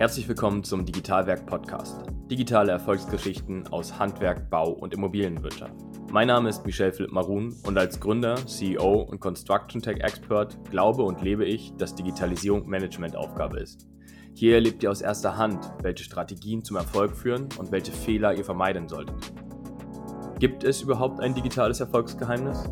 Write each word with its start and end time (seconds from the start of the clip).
Herzlich 0.00 0.26
willkommen 0.28 0.64
zum 0.64 0.86
Digitalwerk 0.86 1.44
Podcast. 1.44 2.06
Digitale 2.30 2.72
Erfolgsgeschichten 2.72 3.66
aus 3.66 3.98
Handwerk, 3.98 4.48
Bau 4.48 4.70
und 4.70 4.94
Immobilienwirtschaft. 4.94 5.74
Mein 6.10 6.28
Name 6.28 6.48
ist 6.48 6.64
Michel 6.64 6.90
Philipp 6.90 7.12
Marun 7.12 7.54
und 7.66 7.76
als 7.76 8.00
Gründer, 8.00 8.36
CEO 8.46 9.02
und 9.02 9.20
Construction 9.20 9.82
Tech 9.82 9.98
Expert 10.00 10.56
glaube 10.70 11.02
und 11.02 11.20
lebe 11.20 11.44
ich, 11.44 11.74
dass 11.76 11.94
Digitalisierung 11.94 12.66
Managementaufgabe 12.66 13.60
ist. 13.60 13.88
Hier 14.34 14.54
erlebt 14.54 14.82
ihr 14.82 14.90
aus 14.90 15.02
erster 15.02 15.36
Hand, 15.36 15.70
welche 15.82 16.04
Strategien 16.04 16.64
zum 16.64 16.78
Erfolg 16.78 17.14
führen 17.14 17.50
und 17.58 17.70
welche 17.70 17.92
Fehler 17.92 18.32
ihr 18.32 18.44
vermeiden 18.46 18.88
solltet. 18.88 19.34
Gibt 20.38 20.64
es 20.64 20.80
überhaupt 20.80 21.20
ein 21.20 21.34
digitales 21.34 21.78
Erfolgsgeheimnis? 21.78 22.70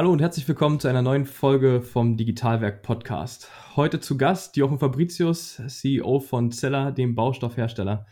Hallo 0.00 0.12
und 0.12 0.22
herzlich 0.22 0.48
willkommen 0.48 0.80
zu 0.80 0.88
einer 0.88 1.02
neuen 1.02 1.26
Folge 1.26 1.82
vom 1.82 2.16
Digitalwerk 2.16 2.80
Podcast. 2.80 3.50
Heute 3.76 4.00
zu 4.00 4.16
Gast 4.16 4.56
Jochen 4.56 4.78
Fabricius, 4.78 5.60
CEO 5.66 6.20
von 6.20 6.52
Zeller, 6.52 6.90
dem 6.90 7.14
Baustoffhersteller. 7.14 8.06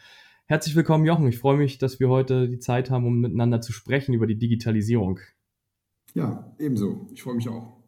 Herzlich 0.45 0.77
willkommen, 0.77 1.06
Jochen. 1.06 1.27
Ich 1.29 1.38
freue 1.38 1.56
mich, 1.56 1.79
dass 1.79 1.98
wir 1.98 2.10
heute 2.10 2.46
die 2.46 2.59
Zeit 2.59 2.91
haben, 2.91 3.06
um 3.06 3.20
miteinander 3.20 3.62
zu 3.62 3.73
sprechen 3.73 4.12
über 4.12 4.27
die 4.27 4.37
Digitalisierung. 4.37 5.20
Ja, 6.12 6.55
ebenso. 6.59 7.09
Ich 7.15 7.23
freue 7.23 7.37
mich 7.37 7.48
auch. 7.48 7.79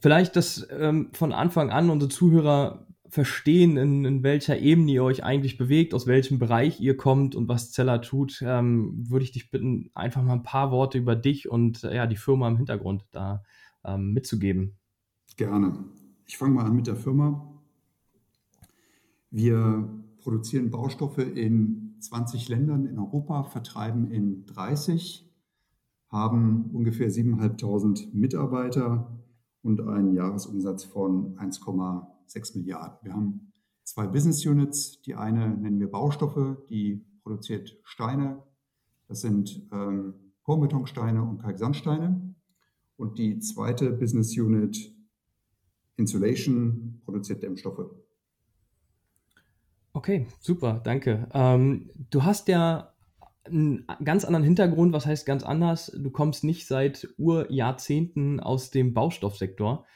Vielleicht, 0.00 0.36
dass 0.36 0.68
ähm, 0.70 1.08
von 1.14 1.32
Anfang 1.32 1.70
an 1.70 1.88
unsere 1.88 2.10
Zuhörer 2.10 2.86
verstehen, 3.08 3.76
in, 3.76 4.04
in, 4.04 4.22
welcher 4.22 4.58
Ebene 4.58 4.92
ihr 4.92 5.04
euch 5.04 5.24
eigentlich 5.24 5.56
bewegt, 5.56 5.94
aus 5.94 6.06
welchem 6.06 6.38
Bereich 6.38 6.80
ihr 6.80 6.96
kommt 6.96 7.34
und 7.34 7.48
was 7.48 7.72
Zeller 7.72 8.02
tut, 8.02 8.42
ähm, 8.42 9.06
würde 9.08 9.24
ich 9.24 9.32
dich 9.32 9.50
bitten, 9.50 9.90
einfach 9.94 10.22
mal 10.22 10.34
ein 10.34 10.42
paar 10.42 10.70
Worte 10.70 10.98
über 10.98 11.16
dich 11.16 11.50
und 11.50 11.84
äh, 11.84 11.96
ja, 11.96 12.06
die 12.06 12.16
Firma 12.16 12.48
im 12.48 12.56
Hintergrund 12.56 13.06
da 13.10 13.42
ähm, 13.84 14.12
mitzugeben. 14.12 14.76
Gerne. 15.36 15.84
Ich 16.26 16.36
fange 16.36 16.54
mal 16.54 16.66
an 16.66 16.76
mit 16.76 16.86
der 16.86 16.96
Firma. 16.96 17.48
Wir 19.30 19.88
produzieren 20.20 20.70
Baustoffe 20.70 21.18
in 21.18 21.94
20 22.00 22.48
Ländern 22.48 22.86
in 22.86 22.98
Europa, 22.98 23.44
vertreiben 23.44 24.10
in 24.10 24.46
30, 24.46 25.26
haben 26.08 26.70
ungefähr 26.72 27.10
7.500 27.10 28.14
Mitarbeiter 28.14 29.18
und 29.62 29.80
einen 29.80 30.14
Jahresumsatz 30.14 30.84
von 30.84 31.36
1,6 32.28 32.58
Milliarden. 32.58 32.98
Wir 33.02 33.12
haben 33.12 33.52
zwei 33.84 34.06
Business 34.06 34.44
Units. 34.44 35.00
Die 35.02 35.14
eine 35.14 35.48
nennen 35.48 35.80
wir 35.80 35.90
Baustoffe, 35.90 36.58
die 36.68 37.04
produziert 37.22 37.78
Steine. 37.84 38.42
Das 39.08 39.20
sind 39.20 39.68
ähm, 39.72 40.14
Formbetonsteine 40.42 41.22
und 41.22 41.38
Kalksandsteine. 41.42 42.34
Und 42.96 43.18
die 43.18 43.38
zweite 43.38 43.90
Business 43.92 44.36
Unit 44.36 44.94
Insulation 45.96 47.00
produziert 47.04 47.42
Dämmstoffe. 47.42 47.90
Okay, 49.92 50.26
super, 50.40 50.80
danke. 50.84 51.28
Ähm, 51.32 51.90
du 52.10 52.22
hast 52.22 52.48
ja 52.48 52.94
einen 53.44 53.86
ganz 54.04 54.24
anderen 54.24 54.44
Hintergrund. 54.44 54.92
Was 54.92 55.06
heißt 55.06 55.26
ganz 55.26 55.42
anders? 55.42 55.90
Du 55.96 56.10
kommst 56.10 56.44
nicht 56.44 56.66
seit 56.66 57.08
Urjahrzehnten 57.18 58.40
aus 58.40 58.70
dem 58.70 58.94
Baustoffsektor. 58.94 59.86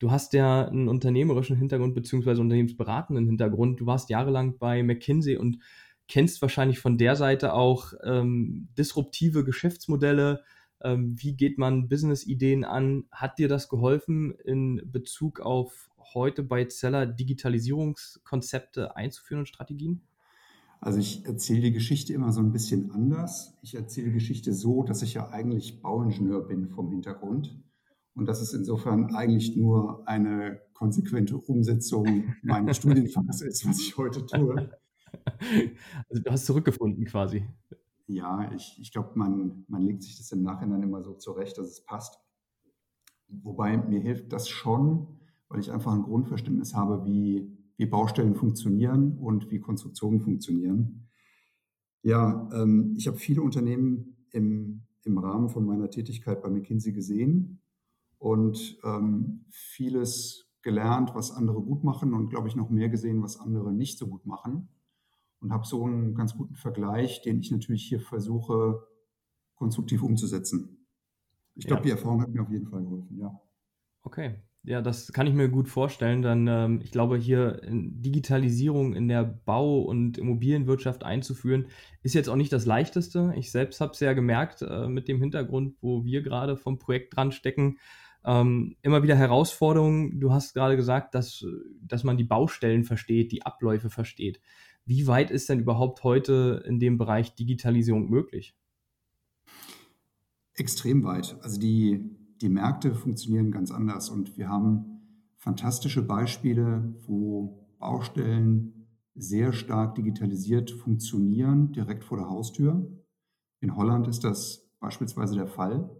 Du 0.00 0.10
hast 0.10 0.32
ja 0.32 0.66
einen 0.66 0.88
unternehmerischen 0.88 1.56
Hintergrund 1.56 1.94
beziehungsweise 1.94 2.40
unternehmensberatenden 2.40 3.26
Hintergrund. 3.26 3.80
Du 3.80 3.86
warst 3.86 4.08
jahrelang 4.08 4.56
bei 4.58 4.82
McKinsey 4.82 5.36
und 5.36 5.58
kennst 6.08 6.40
wahrscheinlich 6.40 6.78
von 6.78 6.96
der 6.96 7.16
Seite 7.16 7.52
auch 7.52 7.92
ähm, 8.02 8.68
disruptive 8.78 9.44
Geschäftsmodelle. 9.44 10.42
Ähm, 10.82 11.14
wie 11.18 11.36
geht 11.36 11.58
man 11.58 11.88
Business-Ideen 11.90 12.64
an? 12.64 13.04
Hat 13.12 13.38
dir 13.38 13.46
das 13.46 13.68
geholfen 13.68 14.32
in 14.32 14.80
Bezug 14.90 15.40
auf 15.40 15.90
heute 16.14 16.42
bei 16.42 16.64
Zeller 16.64 17.04
Digitalisierungskonzepte 17.04 18.96
einzuführen 18.96 19.40
und 19.40 19.48
Strategien? 19.48 20.00
Also 20.80 20.98
ich 20.98 21.26
erzähle 21.26 21.60
die 21.60 21.72
Geschichte 21.72 22.14
immer 22.14 22.32
so 22.32 22.40
ein 22.40 22.52
bisschen 22.52 22.90
anders. 22.90 23.58
Ich 23.60 23.74
erzähle 23.74 24.06
die 24.06 24.14
Geschichte 24.14 24.54
so, 24.54 24.82
dass 24.82 25.02
ich 25.02 25.12
ja 25.12 25.28
eigentlich 25.28 25.82
Bauingenieur 25.82 26.48
bin 26.48 26.70
vom 26.70 26.90
Hintergrund. 26.90 27.54
Und 28.14 28.26
dass 28.26 28.40
es 28.40 28.52
insofern 28.52 29.14
eigentlich 29.14 29.56
nur 29.56 30.06
eine 30.06 30.60
konsequente 30.74 31.36
Umsetzung 31.36 32.34
meines 32.42 32.78
Studienfangs 32.78 33.42
ist, 33.42 33.66
was 33.68 33.80
ich 33.80 33.96
heute 33.96 34.26
tue. 34.26 34.70
Also 36.08 36.22
du 36.22 36.30
hast 36.30 36.46
zurückgefunden 36.46 37.04
quasi. 37.04 37.44
Ja, 38.06 38.50
ich, 38.52 38.78
ich 38.80 38.92
glaube, 38.92 39.10
man, 39.14 39.64
man 39.68 39.82
legt 39.82 40.02
sich 40.02 40.16
das 40.16 40.32
im 40.32 40.42
Nachhinein 40.42 40.82
immer 40.82 41.02
so 41.02 41.14
zurecht, 41.14 41.58
dass 41.58 41.66
es 41.66 41.84
passt. 41.84 42.18
Wobei 43.28 43.76
mir 43.76 44.00
hilft 44.00 44.32
das 44.32 44.48
schon, 44.48 45.20
weil 45.48 45.60
ich 45.60 45.70
einfach 45.70 45.92
ein 45.92 46.02
Grundverständnis 46.02 46.74
habe, 46.74 47.04
wie, 47.04 47.56
wie 47.76 47.86
Baustellen 47.86 48.34
funktionieren 48.34 49.18
und 49.18 49.50
wie 49.50 49.60
Konstruktionen 49.60 50.20
funktionieren. 50.20 51.08
Ja, 52.02 52.48
ähm, 52.52 52.94
ich 52.96 53.06
habe 53.06 53.18
viele 53.18 53.42
Unternehmen 53.42 54.16
im, 54.30 54.82
im 55.04 55.18
Rahmen 55.18 55.48
von 55.48 55.64
meiner 55.64 55.90
Tätigkeit 55.90 56.42
bei 56.42 56.50
McKinsey 56.50 56.92
gesehen 56.92 57.59
und 58.20 58.78
ähm, 58.84 59.46
vieles 59.50 60.46
gelernt, 60.62 61.14
was 61.14 61.32
andere 61.32 61.60
gut 61.60 61.82
machen 61.82 62.12
und 62.14 62.28
glaube 62.28 62.48
ich 62.48 62.54
noch 62.54 62.70
mehr 62.70 62.90
gesehen, 62.90 63.22
was 63.22 63.40
andere 63.40 63.72
nicht 63.72 63.98
so 63.98 64.06
gut 64.06 64.26
machen. 64.26 64.68
Und 65.40 65.52
habe 65.52 65.66
so 65.66 65.86
einen 65.86 66.14
ganz 66.14 66.36
guten 66.36 66.54
Vergleich, 66.54 67.22
den 67.22 67.40
ich 67.40 67.50
natürlich 67.50 67.82
hier 67.82 67.98
versuche, 67.98 68.86
konstruktiv 69.54 70.02
umzusetzen. 70.02 70.86
Ich 71.54 71.66
glaube, 71.66 71.80
ja. 71.80 71.84
die 71.84 71.90
Erfahrung 71.92 72.20
hat 72.20 72.28
mir 72.28 72.42
auf 72.42 72.50
jeden 72.50 72.68
Fall 72.68 72.82
geholfen, 72.82 73.18
ja. 73.18 73.40
Okay, 74.02 74.34
ja, 74.64 74.82
das 74.82 75.12
kann 75.12 75.26
ich 75.26 75.32
mir 75.32 75.48
gut 75.48 75.68
vorstellen. 75.68 76.20
Dann, 76.20 76.46
ähm, 76.46 76.80
ich 76.82 76.90
glaube, 76.90 77.16
hier 77.16 77.62
Digitalisierung 77.64 78.94
in 78.94 79.08
der 79.08 79.24
Bau- 79.24 79.80
und 79.80 80.18
Immobilienwirtschaft 80.18 81.04
einzuführen, 81.04 81.68
ist 82.02 82.14
jetzt 82.14 82.28
auch 82.28 82.36
nicht 82.36 82.52
das 82.52 82.66
Leichteste. 82.66 83.32
Ich 83.36 83.50
selbst 83.50 83.80
habe 83.80 83.92
es 83.92 84.00
ja 84.00 84.12
gemerkt 84.12 84.60
äh, 84.60 84.88
mit 84.88 85.08
dem 85.08 85.20
Hintergrund, 85.20 85.76
wo 85.80 86.04
wir 86.04 86.22
gerade 86.22 86.58
vom 86.58 86.78
Projekt 86.78 87.16
dran 87.16 87.32
stecken. 87.32 87.78
Ähm, 88.24 88.76
immer 88.82 89.02
wieder 89.02 89.16
Herausforderungen. 89.16 90.20
Du 90.20 90.32
hast 90.32 90.54
gerade 90.54 90.76
gesagt, 90.76 91.14
dass, 91.14 91.44
dass 91.82 92.04
man 92.04 92.16
die 92.16 92.24
Baustellen 92.24 92.84
versteht, 92.84 93.32
die 93.32 93.44
Abläufe 93.44 93.90
versteht. 93.90 94.40
Wie 94.84 95.06
weit 95.06 95.30
ist 95.30 95.48
denn 95.48 95.60
überhaupt 95.60 96.04
heute 96.04 96.62
in 96.66 96.78
dem 96.78 96.98
Bereich 96.98 97.34
Digitalisierung 97.34 98.10
möglich? 98.10 98.54
Extrem 100.54 101.04
weit. 101.04 101.36
Also 101.42 101.58
die, 101.58 102.16
die 102.40 102.48
Märkte 102.48 102.94
funktionieren 102.94 103.50
ganz 103.50 103.70
anders 103.70 104.10
und 104.10 104.36
wir 104.36 104.48
haben 104.48 105.00
fantastische 105.36 106.02
Beispiele, 106.02 106.94
wo 107.06 107.66
Baustellen 107.78 108.86
sehr 109.14 109.52
stark 109.52 109.94
digitalisiert 109.94 110.70
funktionieren, 110.70 111.72
direkt 111.72 112.04
vor 112.04 112.18
der 112.18 112.28
Haustür. 112.28 112.86
In 113.60 113.76
Holland 113.76 114.06
ist 114.08 114.24
das 114.24 114.70
beispielsweise 114.80 115.34
der 115.34 115.46
Fall. 115.46 115.99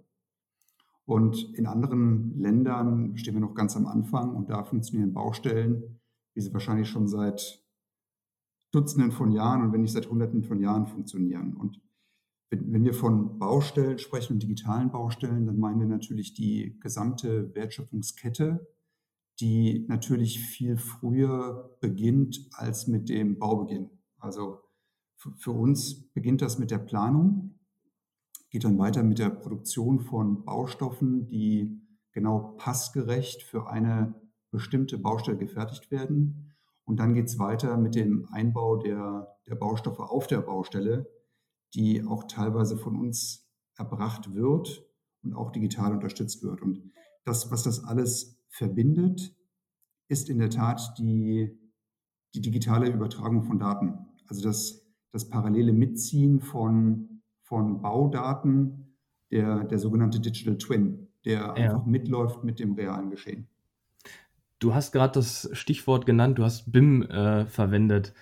Und 1.11 1.55
in 1.55 1.67
anderen 1.67 2.39
Ländern 2.39 3.17
stehen 3.17 3.35
wir 3.35 3.41
noch 3.41 3.57
ganz 3.57 3.77
am 3.77 3.87
Anfang 3.87 4.37
und 4.37 4.49
da 4.49 4.63
funktionieren 4.63 5.13
Baustellen, 5.13 5.99
wie 6.35 6.41
sie 6.41 6.53
wahrscheinlich 6.53 6.89
schon 6.89 7.09
seit 7.09 7.65
Dutzenden 8.71 9.11
von 9.11 9.33
Jahren 9.33 9.63
und 9.63 9.73
wenn 9.73 9.81
nicht 9.81 9.93
seit 9.93 10.09
Hunderten 10.09 10.45
von 10.45 10.61
Jahren 10.61 10.87
funktionieren. 10.87 11.57
Und 11.57 11.83
wenn, 12.51 12.85
wir 12.85 12.95
von 12.95 13.41
Baustellen 13.41 13.99
sprechen 13.99 14.35
und 14.35 14.43
digitalen 14.45 14.93
Baustellen, 14.93 15.47
dann 15.47 15.59
meinen 15.59 15.81
wir 15.81 15.89
natürlich 15.89 16.33
die 16.33 16.79
gesamte 16.79 17.53
Wertschöpfungskette, 17.57 18.69
die 19.41 19.87
natürlich 19.89 20.39
viel 20.39 20.77
früher 20.77 21.77
beginnt 21.81 22.49
als 22.53 22.87
mit 22.87 23.09
dem 23.09 23.37
Baubeginn. 23.37 23.91
Also 24.21 24.61
für 25.17 25.51
uns 25.51 26.09
beginnt 26.13 26.41
das 26.41 26.61
mit 26.61 26.71
der 26.71 26.79
Planung, 26.79 27.59
geht 28.51 28.65
dann 28.65 28.79
weiter 28.79 29.03
mit 29.03 29.19
der 29.19 29.31
Produktion 29.31 30.01
von 30.01 30.45
Baustoffen, 30.45 31.29
die 31.29 31.81
genau 32.13 32.55
passgerecht 32.59 33.43
für 33.43 33.71
eine 33.71 34.15
bestimmte 34.51 34.99
Baustelle 34.99 35.39
gefertigt 35.39 35.91
werden. 35.91 36.55
Und 36.85 36.99
dann 36.99 37.15
geht 37.15 37.27
es 37.27 37.39
weiter 37.39 37.77
mit 37.77 37.95
dem 37.95 38.27
Einbau 38.33 38.77
der, 38.77 39.37
der 39.47 39.55
Baustoffe 39.55 40.01
auf 40.01 40.27
der 40.27 40.41
Baustelle, 40.41 41.09
die 41.75 42.05
auch 42.05 42.25
teilweise 42.25 42.77
von 42.77 42.97
uns 42.97 43.49
erbracht 43.77 44.35
wird 44.35 44.85
und 45.23 45.35
auch 45.35 45.53
digital 45.53 45.93
unterstützt 45.93 46.43
wird. 46.43 46.63
Und 46.63 46.93
das, 47.25 47.53
was 47.53 47.63
das 47.63 47.85
alles 47.85 48.43
verbindet, 48.49 49.37
ist 50.09 50.29
in 50.29 50.39
der 50.39 50.51
Tat 50.51 50.95
die, 50.99 51.57
die 52.35 52.41
digitale 52.41 52.91
Übertragung 52.91 53.45
von 53.45 53.61
Daten. 53.61 54.09
Also 54.27 54.43
das, 54.43 54.85
das 55.13 55.29
parallele 55.29 55.73
Mitziehen 55.73 56.41
von, 56.41 57.10
von 57.51 57.83
Baudaten, 57.83 58.95
der, 59.33 59.65
der 59.65 59.79
sogenannte 59.79 60.21
Digital 60.21 60.57
Twin, 60.57 61.09
der 61.25 61.33
ja. 61.33 61.53
einfach 61.53 61.85
mitläuft 61.85 62.45
mit 62.45 62.61
dem 62.61 62.75
realen 62.75 63.11
Geschehen. 63.11 63.49
Du 64.61 64.73
hast 64.73 64.93
gerade 64.93 65.15
das 65.15 65.51
Stichwort 65.53 66.07
genannt, 66.07 66.39
du 66.39 66.45
hast 66.45 66.71
BIM 66.71 67.03
äh, 67.03 67.47
verwendet. 67.47 68.15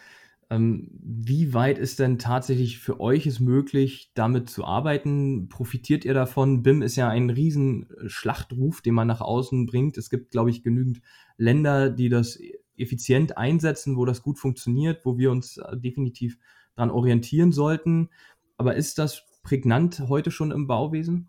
Ähm, 0.49 0.89
wie 0.93 1.53
weit 1.53 1.77
ist 1.77 1.99
denn 1.99 2.19
tatsächlich 2.19 2.79
für 2.79 3.01
euch 3.01 3.27
es 3.27 3.39
möglich, 3.39 4.13
damit 4.15 4.49
zu 4.49 4.65
arbeiten? 4.65 5.51
Profitiert 5.51 6.07
ihr 6.07 6.15
davon? 6.15 6.63
BIM 6.63 6.81
ist 6.81 6.97
ja 6.97 7.11
ein 7.11 7.29
riesen 7.29 7.87
Schlachtruf, 8.07 8.81
den 8.81 8.95
man 8.95 9.09
nach 9.09 9.21
außen 9.21 9.67
bringt. 9.67 9.99
Es 9.99 10.09
gibt, 10.09 10.31
glaube 10.31 10.49
ich, 10.49 10.63
genügend 10.63 11.03
Länder, 11.37 11.91
die 11.91 12.09
das 12.09 12.39
effizient 12.79 13.37
einsetzen, 13.37 13.99
wo 13.99 14.07
das 14.07 14.23
gut 14.23 14.39
funktioniert, 14.39 15.05
wo 15.05 15.19
wir 15.19 15.31
uns 15.31 15.59
äh, 15.59 15.77
definitiv 15.77 16.39
daran 16.77 16.91
orientieren 16.91 17.53
sollten. 17.53 18.09
Aber 18.59 18.75
ist 18.75 18.99
das 18.99 19.23
prägnant 19.43 20.01
heute 20.09 20.31
schon 20.31 20.51
im 20.51 20.67
Bauwesen? 20.67 21.29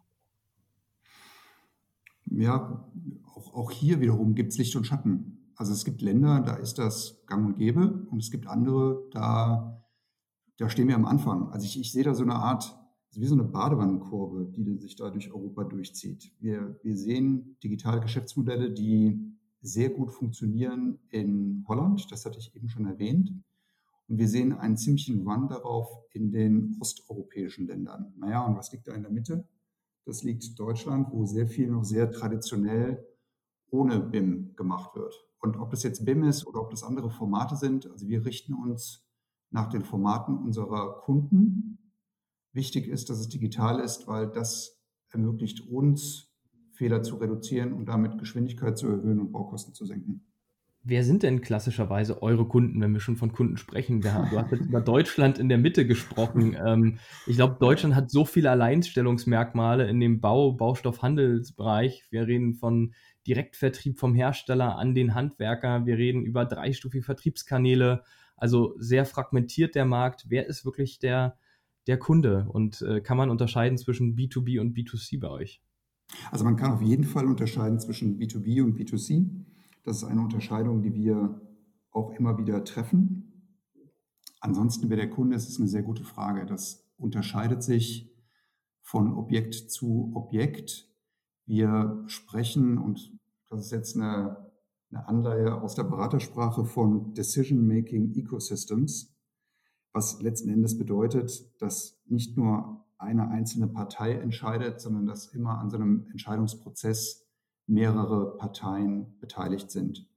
Ja, 2.25 2.91
auch, 3.23 3.53
auch 3.53 3.71
hier 3.71 4.01
wiederum 4.01 4.35
gibt 4.35 4.51
es 4.51 4.57
Licht 4.57 4.75
und 4.75 4.85
Schatten. 4.85 5.53
Also 5.55 5.73
es 5.73 5.85
gibt 5.85 6.01
Länder, 6.01 6.41
da 6.41 6.55
ist 6.55 6.79
das 6.79 7.23
gang 7.27 7.45
und 7.45 7.57
gäbe 7.57 8.07
und 8.09 8.19
es 8.19 8.31
gibt 8.31 8.47
andere, 8.47 9.07
da, 9.11 9.83
da 10.57 10.69
stehen 10.69 10.87
wir 10.87 10.95
am 10.95 11.05
Anfang. 11.05 11.49
Also 11.51 11.65
ich, 11.65 11.79
ich 11.79 11.91
sehe 11.91 12.03
da 12.03 12.13
so 12.13 12.23
eine 12.23 12.35
Art, 12.35 12.75
wie 13.13 13.25
so 13.25 13.35
eine 13.35 13.43
Badewannenkurve, 13.43 14.51
die 14.51 14.77
sich 14.77 14.95
da 14.95 15.09
durch 15.09 15.31
Europa 15.31 15.65
durchzieht. 15.65 16.31
Wir, 16.39 16.79
wir 16.81 16.97
sehen 16.97 17.57
digitale 17.63 18.01
Geschäftsmodelle, 18.01 18.71
die 18.71 19.37
sehr 19.61 19.89
gut 19.89 20.11
funktionieren 20.11 20.99
in 21.09 21.65
Holland, 21.67 22.11
das 22.11 22.25
hatte 22.25 22.39
ich 22.39 22.55
eben 22.55 22.69
schon 22.69 22.85
erwähnt. 22.85 23.33
Und 24.09 24.17
wir 24.17 24.27
sehen 24.27 24.53
einen 24.53 24.75
ziemlichen 24.75 25.25
Run 25.25 25.47
darauf 25.47 25.87
in 26.11 26.31
den 26.31 26.75
osteuropäischen 26.79 27.67
Ländern. 27.67 28.13
Naja, 28.17 28.43
und 28.45 28.57
was 28.57 28.71
liegt 28.71 28.87
da 28.87 28.93
in 28.93 29.03
der 29.03 29.11
Mitte? 29.11 29.47
Das 30.05 30.23
liegt 30.23 30.59
Deutschland, 30.59 31.09
wo 31.11 31.25
sehr 31.25 31.47
viel 31.47 31.69
noch 31.69 31.83
sehr 31.83 32.11
traditionell 32.11 33.05
ohne 33.69 33.99
BIM 33.99 34.55
gemacht 34.55 34.95
wird. 34.95 35.13
Und 35.39 35.57
ob 35.57 35.69
das 35.69 35.83
jetzt 35.83 36.05
BIM 36.05 36.23
ist 36.23 36.47
oder 36.47 36.59
ob 36.59 36.71
das 36.71 36.83
andere 36.83 37.11
Formate 37.11 37.55
sind, 37.55 37.85
also 37.85 38.07
wir 38.07 38.25
richten 38.25 38.55
uns 38.55 39.07
nach 39.51 39.69
den 39.69 39.83
Formaten 39.83 40.37
unserer 40.37 41.01
Kunden. 41.01 41.93
Wichtig 42.51 42.87
ist, 42.87 43.11
dass 43.11 43.19
es 43.19 43.29
digital 43.29 43.79
ist, 43.79 44.07
weil 44.07 44.27
das 44.27 44.81
ermöglicht 45.11 45.61
uns, 45.69 46.33
Fehler 46.71 47.03
zu 47.03 47.17
reduzieren 47.17 47.73
und 47.73 47.85
damit 47.85 48.17
Geschwindigkeit 48.17 48.77
zu 48.77 48.87
erhöhen 48.87 49.19
und 49.19 49.31
Baukosten 49.31 49.73
zu 49.75 49.85
senken. 49.85 50.28
Wer 50.83 51.03
sind 51.03 51.23
denn 51.23 51.41
klassischerweise 51.41 52.21
eure 52.21 52.47
Kunden, 52.47 52.79
wenn 52.81 52.93
wir 52.93 53.01
schon 53.01 53.17
von 53.17 53.33
Kunden 53.33 53.57
sprechen? 53.57 53.99
Du 53.99 54.11
hast 54.11 54.51
jetzt 54.51 54.65
über 54.65 54.79
Deutschland 54.79 55.37
in 55.37 55.49
der 55.49 55.57
Mitte 55.57 55.85
gesprochen. 55.85 56.55
Ähm, 56.65 56.99
ich 57.25 57.35
glaube, 57.35 57.57
Deutschland 57.59 57.95
hat 57.95 58.09
so 58.11 58.25
viele 58.25 58.51
Alleinstellungsmerkmale 58.51 59.87
in 59.87 59.99
dem 59.99 60.19
Bau, 60.19 60.51
Baustoffhandelsbereich. 60.53 62.05
Wir 62.09 62.27
reden 62.27 62.53
von 62.53 62.93
Direktvertrieb 63.27 63.99
vom 63.99 64.15
Hersteller 64.15 64.77
an 64.77 64.95
den 64.95 65.15
Handwerker. 65.15 65.85
Wir 65.85 65.97
reden 65.97 66.23
über 66.23 66.45
dreistufige 66.45 67.03
Vertriebskanäle. 67.03 68.03
Also 68.35 68.73
sehr 68.77 69.05
fragmentiert 69.05 69.75
der 69.75 69.85
Markt. 69.85 70.25
Wer 70.29 70.47
ist 70.47 70.65
wirklich 70.65 70.99
der, 70.99 71.37
der 71.87 71.97
Kunde? 71.97 72.47
Und 72.49 72.81
äh, 72.81 73.01
kann 73.01 73.17
man 73.17 73.29
unterscheiden 73.29 73.77
zwischen 73.77 74.15
B2B 74.15 74.59
und 74.59 74.75
B2C 74.75 75.19
bei 75.19 75.29
euch? 75.29 75.61
Also 76.31 76.43
man 76.45 76.55
kann 76.55 76.71
auf 76.71 76.81
jeden 76.81 77.03
Fall 77.03 77.25
unterscheiden 77.25 77.79
zwischen 77.79 78.17
B2B 78.19 78.61
und 78.61 78.77
B2C. 78.77 79.29
Das 79.89 80.03
ist 80.03 80.03
eine 80.03 80.21
Unterscheidung, 80.21 80.83
die 80.83 80.93
wir 80.93 81.41
auch 81.89 82.11
immer 82.11 82.37
wieder 82.37 82.63
treffen. 82.63 83.57
Ansonsten, 84.39 84.87
wer 84.91 84.97
der 84.97 85.09
Kunde 85.09 85.35
ist, 85.35 85.49
ist 85.49 85.59
eine 85.59 85.67
sehr 85.67 85.81
gute 85.81 86.03
Frage. 86.03 86.45
Das 86.45 86.87
unterscheidet 86.97 87.63
sich 87.63 88.15
von 88.83 89.11
Objekt 89.11 89.55
zu 89.55 90.11
Objekt. 90.13 90.87
Wir 91.47 92.03
sprechen, 92.05 92.77
und 92.77 93.19
das 93.49 93.65
ist 93.65 93.71
jetzt 93.71 93.95
eine, 93.95 94.51
eine 94.91 95.07
Anleihe 95.07 95.59
aus 95.59 95.73
der 95.73 95.85
Beratersprache 95.85 96.65
von 96.65 97.15
Decision 97.15 97.65
Making 97.65 98.13
Ecosystems, 98.13 99.17
was 99.91 100.21
letzten 100.21 100.49
Endes 100.49 100.77
bedeutet, 100.77 101.59
dass 101.59 101.99
nicht 102.05 102.37
nur 102.37 102.85
eine 102.99 103.29
einzelne 103.29 103.67
Partei 103.67 104.11
entscheidet, 104.13 104.81
sondern 104.81 105.07
dass 105.07 105.33
immer 105.33 105.57
an 105.57 105.71
so 105.71 105.77
einem 105.77 106.05
Entscheidungsprozess 106.11 107.27
mehrere 107.69 108.35
Parteien 108.37 109.17
beteiligt 109.19 109.71
sind. 109.71 110.07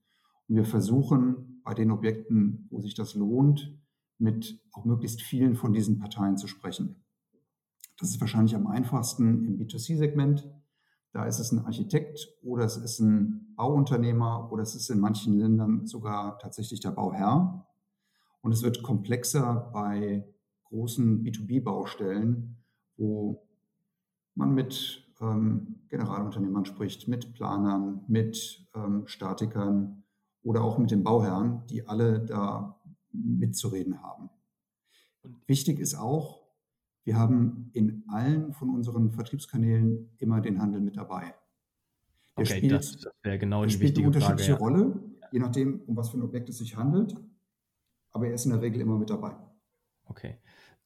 Und 0.49 0.57
wir 0.57 0.65
versuchen 0.65 1.61
bei 1.65 1.75
den 1.75 1.91
Objekten, 1.91 2.67
wo 2.71 2.81
sich 2.81 2.95
das 2.95 3.15
lohnt, 3.15 3.79
mit 4.19 4.61
auch 4.73 4.85
möglichst 4.85 5.23
vielen 5.23 5.55
von 5.55 5.73
diesen 5.73 5.99
Parteien 5.99 6.37
zu 6.37 6.47
sprechen. 6.47 7.05
Das 7.99 8.11
ist 8.11 8.21
wahrscheinlich 8.21 8.57
am 8.57 8.67
einfachsten 8.67 9.45
im 9.45 9.59
B2C-Segment. 9.59 10.51
Da 11.13 11.27
ist 11.27 11.39
es 11.39 11.53
ein 11.53 11.61
Architekt 11.61 12.27
oder 12.43 12.65
es 12.65 12.77
ist 12.77 13.01
ein 13.01 13.55
Bauunternehmer 13.55 14.51
oder 14.51 14.63
es 14.63 14.75
ist 14.75 14.89
in 14.89 14.99
manchen 14.99 15.39
Ländern 15.39 15.87
sogar 15.87 16.39
tatsächlich 16.39 16.81
der 16.81 16.93
Bauherr. 16.93 17.67
Und 18.41 18.53
es 18.53 18.63
wird 18.63 18.83
komplexer 18.83 19.71
bei 19.73 20.27
großen 20.65 21.23
B2B-Baustellen, 21.23 22.57
wo 22.97 23.47
man 24.35 24.55
mit 24.55 25.02
ähm, 25.23 25.77
Generalunternehmern 25.89 26.65
spricht, 26.65 27.09
mit 27.09 27.33
Planern, 27.33 28.05
mit 28.09 28.67
ähm, 28.75 29.07
Statikern 29.07 30.05
oder 30.43 30.63
auch 30.63 30.79
mit 30.79 30.91
den 30.91 31.03
Bauherren, 31.03 31.63
die 31.71 31.87
alle 31.87 32.21
da 32.21 32.81
mitzureden 33.13 34.03
haben. 34.03 34.31
Und 35.23 35.37
wichtig 35.47 35.79
ist 35.79 35.95
auch, 35.95 36.43
wir 37.05 37.17
haben 37.17 37.71
in 37.73 38.05
allen 38.09 38.53
von 38.53 38.71
unseren 38.71 39.13
Vertriebskanälen 39.13 40.11
immer 40.19 40.41
den 40.41 40.61
Handel 40.61 40.81
mit 40.81 40.97
dabei. 40.97 41.35
Der 42.37 42.45
okay, 42.45 42.57
spielt, 42.57 42.73
das, 42.73 42.97
das 42.99 43.13
wäre 43.23 43.39
genau 43.39 43.65
die 43.65 43.71
spielt 43.71 43.97
eine 43.97 44.07
unterschiedliche 44.07 44.57
Frage, 44.57 44.75
ja. 44.75 44.81
Rolle, 44.81 45.01
je 45.31 45.39
nachdem, 45.39 45.81
um 45.87 45.97
was 45.97 46.11
für 46.11 46.19
ein 46.19 46.23
Objekt 46.23 46.49
es 46.49 46.59
sich 46.59 46.77
handelt. 46.77 47.17
Aber 48.11 48.27
er 48.27 48.35
ist 48.35 48.45
in 48.45 48.53
der 48.53 48.61
Regel 48.61 48.81
immer 48.81 48.99
mit 48.99 49.11
dabei. 49.11 49.37
Okay 50.07 50.39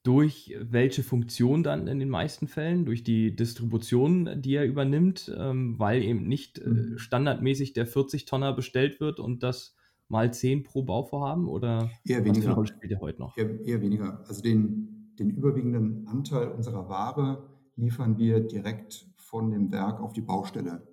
durch 0.06 0.54
welche 0.60 1.02
Funktion 1.02 1.64
dann 1.64 1.88
in 1.88 1.98
den 1.98 2.08
meisten 2.08 2.46
Fällen? 2.46 2.84
Durch 2.84 3.02
die 3.02 3.34
Distribution, 3.34 4.40
die 4.40 4.54
er 4.54 4.64
übernimmt, 4.64 5.34
ähm, 5.36 5.76
weil 5.80 6.00
eben 6.02 6.28
nicht 6.28 6.58
äh, 6.58 6.68
mhm. 6.68 6.98
standardmäßig 6.98 7.72
der 7.72 7.88
40-Tonner 7.88 8.52
bestellt 8.52 9.00
wird 9.00 9.18
und 9.18 9.42
das 9.42 9.74
mal 10.06 10.32
10 10.32 10.62
pro 10.62 10.84
Bauvorhaben? 10.84 11.48
Oder 11.48 11.90
eher 12.04 12.24
weniger. 12.24 12.52
Rolle 12.52 12.68
spielt 12.68 12.92
ihr 12.92 13.00
heute 13.00 13.18
noch? 13.18 13.36
Eher, 13.36 13.60
eher 13.64 13.80
weniger. 13.80 14.22
Also 14.28 14.42
den, 14.42 15.12
den 15.18 15.30
überwiegenden 15.30 16.06
Anteil 16.06 16.52
unserer 16.52 16.88
Ware 16.88 17.50
liefern 17.74 18.16
wir 18.16 18.38
direkt 18.38 19.08
von 19.16 19.50
dem 19.50 19.72
Werk 19.72 20.00
auf 20.00 20.12
die 20.12 20.20
Baustelle. 20.20 20.86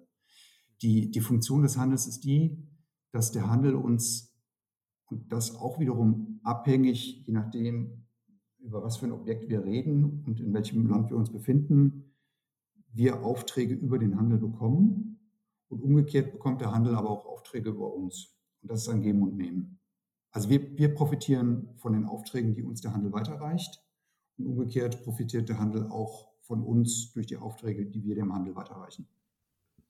Die, 0.81 1.11
die 1.11 1.21
Funktion 1.21 1.61
des 1.61 1.77
Handels 1.77 2.07
ist 2.07 2.23
die, 2.23 2.57
dass 3.11 3.31
der 3.31 3.47
Handel 3.47 3.75
uns, 3.75 4.35
und 5.05 5.31
das 5.31 5.55
auch 5.55 5.79
wiederum 5.79 6.39
abhängig, 6.43 7.27
je 7.27 7.33
nachdem, 7.33 8.02
über 8.63 8.81
was 8.81 8.97
für 8.97 9.05
ein 9.05 9.11
Objekt 9.11 9.49
wir 9.49 9.63
reden 9.63 10.23
und 10.25 10.39
in 10.39 10.53
welchem 10.53 10.87
Land 10.87 11.09
wir 11.09 11.17
uns 11.17 11.31
befinden, 11.31 12.13
wir 12.93 13.23
Aufträge 13.23 13.73
über 13.73 13.99
den 13.99 14.17
Handel 14.17 14.37
bekommen 14.37 15.19
und 15.67 15.81
umgekehrt 15.81 16.31
bekommt 16.31 16.61
der 16.61 16.71
Handel 16.71 16.95
aber 16.95 17.09
auch 17.09 17.25
Aufträge 17.25 17.69
über 17.69 17.93
uns. 17.93 18.35
Und 18.61 18.71
das 18.71 18.83
ist 18.83 18.89
ein 18.89 19.01
Geben 19.01 19.21
und 19.23 19.35
Nehmen. 19.35 19.79
Also 20.31 20.49
wir, 20.49 20.77
wir 20.77 20.93
profitieren 20.95 21.69
von 21.75 21.93
den 21.93 22.05
Aufträgen, 22.05 22.55
die 22.55 22.63
uns 22.63 22.81
der 22.81 22.93
Handel 22.93 23.11
weiterreicht 23.11 23.83
und 24.37 24.47
umgekehrt 24.47 25.03
profitiert 25.03 25.49
der 25.49 25.59
Handel 25.59 25.87
auch 25.87 26.31
von 26.41 26.63
uns 26.63 27.11
durch 27.13 27.27
die 27.27 27.37
Aufträge, 27.37 27.85
die 27.85 28.03
wir 28.03 28.15
dem 28.15 28.33
Handel 28.33 28.55
weiterreichen. 28.55 29.07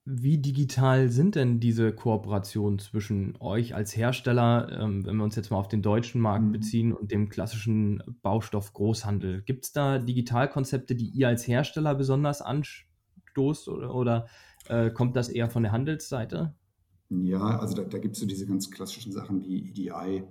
Wie 0.05 0.37
digital 0.37 1.07
sind 1.07 1.35
denn 1.35 1.61
diese 1.61 1.93
Kooperationen 1.93 2.77
zwischen 2.77 3.37
euch 3.39 3.73
als 3.73 3.95
Hersteller, 3.95 4.67
ähm, 4.77 5.05
wenn 5.05 5.15
wir 5.15 5.23
uns 5.23 5.37
jetzt 5.37 5.49
mal 5.49 5.57
auf 5.57 5.69
den 5.69 5.81
deutschen 5.81 6.19
Markt 6.19 6.45
mhm. 6.45 6.51
beziehen 6.51 6.93
und 6.93 7.11
dem 7.11 7.29
klassischen 7.29 8.03
Baustoff 8.21 8.73
Großhandel? 8.73 9.43
Gibt 9.43 9.63
es 9.63 9.71
da 9.71 9.99
Digitalkonzepte, 9.99 10.95
die 10.95 11.07
ihr 11.07 11.29
als 11.29 11.47
Hersteller 11.47 11.95
besonders 11.95 12.41
anstoßt 12.41 13.69
oder, 13.69 13.95
oder 13.95 14.27
äh, 14.67 14.91
kommt 14.91 15.15
das 15.15 15.29
eher 15.29 15.49
von 15.49 15.63
der 15.63 15.71
Handelsseite? 15.71 16.53
Ja, 17.09 17.59
also 17.59 17.75
da, 17.75 17.83
da 17.83 17.97
gibt 17.97 18.15
es 18.15 18.19
so 18.21 18.27
diese 18.27 18.45
ganz 18.45 18.69
klassischen 18.71 19.13
Sachen 19.13 19.41
wie 19.41 19.69
EDI. 19.69 20.23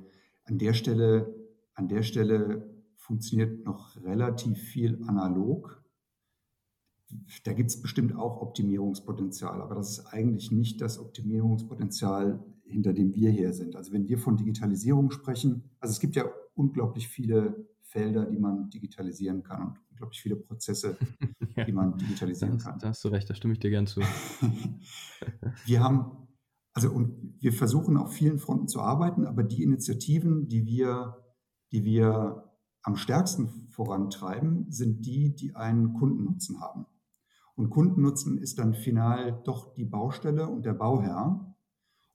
An 0.45 0.59
der 0.59 0.75
Stelle, 0.75 1.35
an 1.73 1.89
der 1.89 2.03
Stelle 2.03 2.69
funktioniert 2.97 3.65
noch 3.65 3.97
relativ 4.05 4.59
viel 4.59 5.03
analog 5.07 5.82
da 7.45 7.53
gibt 7.53 7.71
es 7.71 7.81
bestimmt 7.81 8.17
auch 8.17 8.41
Optimierungspotenzial, 8.41 9.61
aber 9.61 9.75
das 9.75 9.99
ist 9.99 10.07
eigentlich 10.07 10.51
nicht 10.51 10.81
das 10.81 10.99
Optimierungspotenzial, 10.99 12.43
hinter 12.65 12.93
dem 12.93 13.15
wir 13.15 13.31
hier 13.31 13.53
sind. 13.53 13.77
Also 13.77 13.93
wenn 13.93 14.09
wir 14.09 14.19
von 14.19 14.37
Digitalisierung 14.37 15.11
sprechen, 15.11 15.71
also 15.81 15.93
es 15.93 16.01
gibt 16.01 16.17
ja 16.17 16.25
unglaublich 16.55 17.09
viele 17.09 17.67
Felder, 17.83 18.25
die 18.27 18.39
man 18.39 18.71
digitalisieren 18.71 19.43
kann 19.43 19.63
und 19.63 19.81
unglaublich 19.91 20.21
viele 20.21 20.37
Prozesse, 20.37 20.97
ja, 21.57 21.65
die 21.65 21.73
man 21.73 21.97
digitalisieren 21.99 22.55
das, 22.55 22.65
kann. 22.65 22.79
Da 22.79 22.89
hast 22.89 23.05
du 23.05 23.09
recht, 23.09 23.29
da 23.29 23.35
stimme 23.35 23.53
ich 23.53 23.61
dir 23.61 23.71
gern 23.71 23.87
zu. 23.87 24.01
wir 25.67 25.81
haben, 25.81 26.29
also 26.73 26.91
und 26.91 27.37
wir 27.41 27.53
versuchen 27.53 27.97
auf 27.97 28.13
vielen 28.13 28.39
Fronten 28.39 28.69
zu 28.69 28.81
arbeiten, 28.81 29.27
aber 29.27 29.43
die 29.43 29.63
Initiativen, 29.63 30.49
die 30.49 30.65
wir, 30.65 31.19
die 31.71 31.85
wir 31.85 32.51
am 32.83 32.97
stärksten 32.97 33.69
vorantreiben, 33.69 34.67
sind 34.71 35.07
die, 35.07 35.35
die 35.35 35.55
einen 35.55 35.93
Kundennutzen 35.95 36.61
haben. 36.61 36.87
Und 37.55 37.71
Kundennutzen 37.71 38.39
ist 38.39 38.59
dann 38.59 38.75
final 38.75 39.41
doch 39.45 39.75
die 39.75 39.85
Baustelle 39.85 40.49
und 40.49 40.65
der 40.65 40.75
Bauherr. 40.75 41.55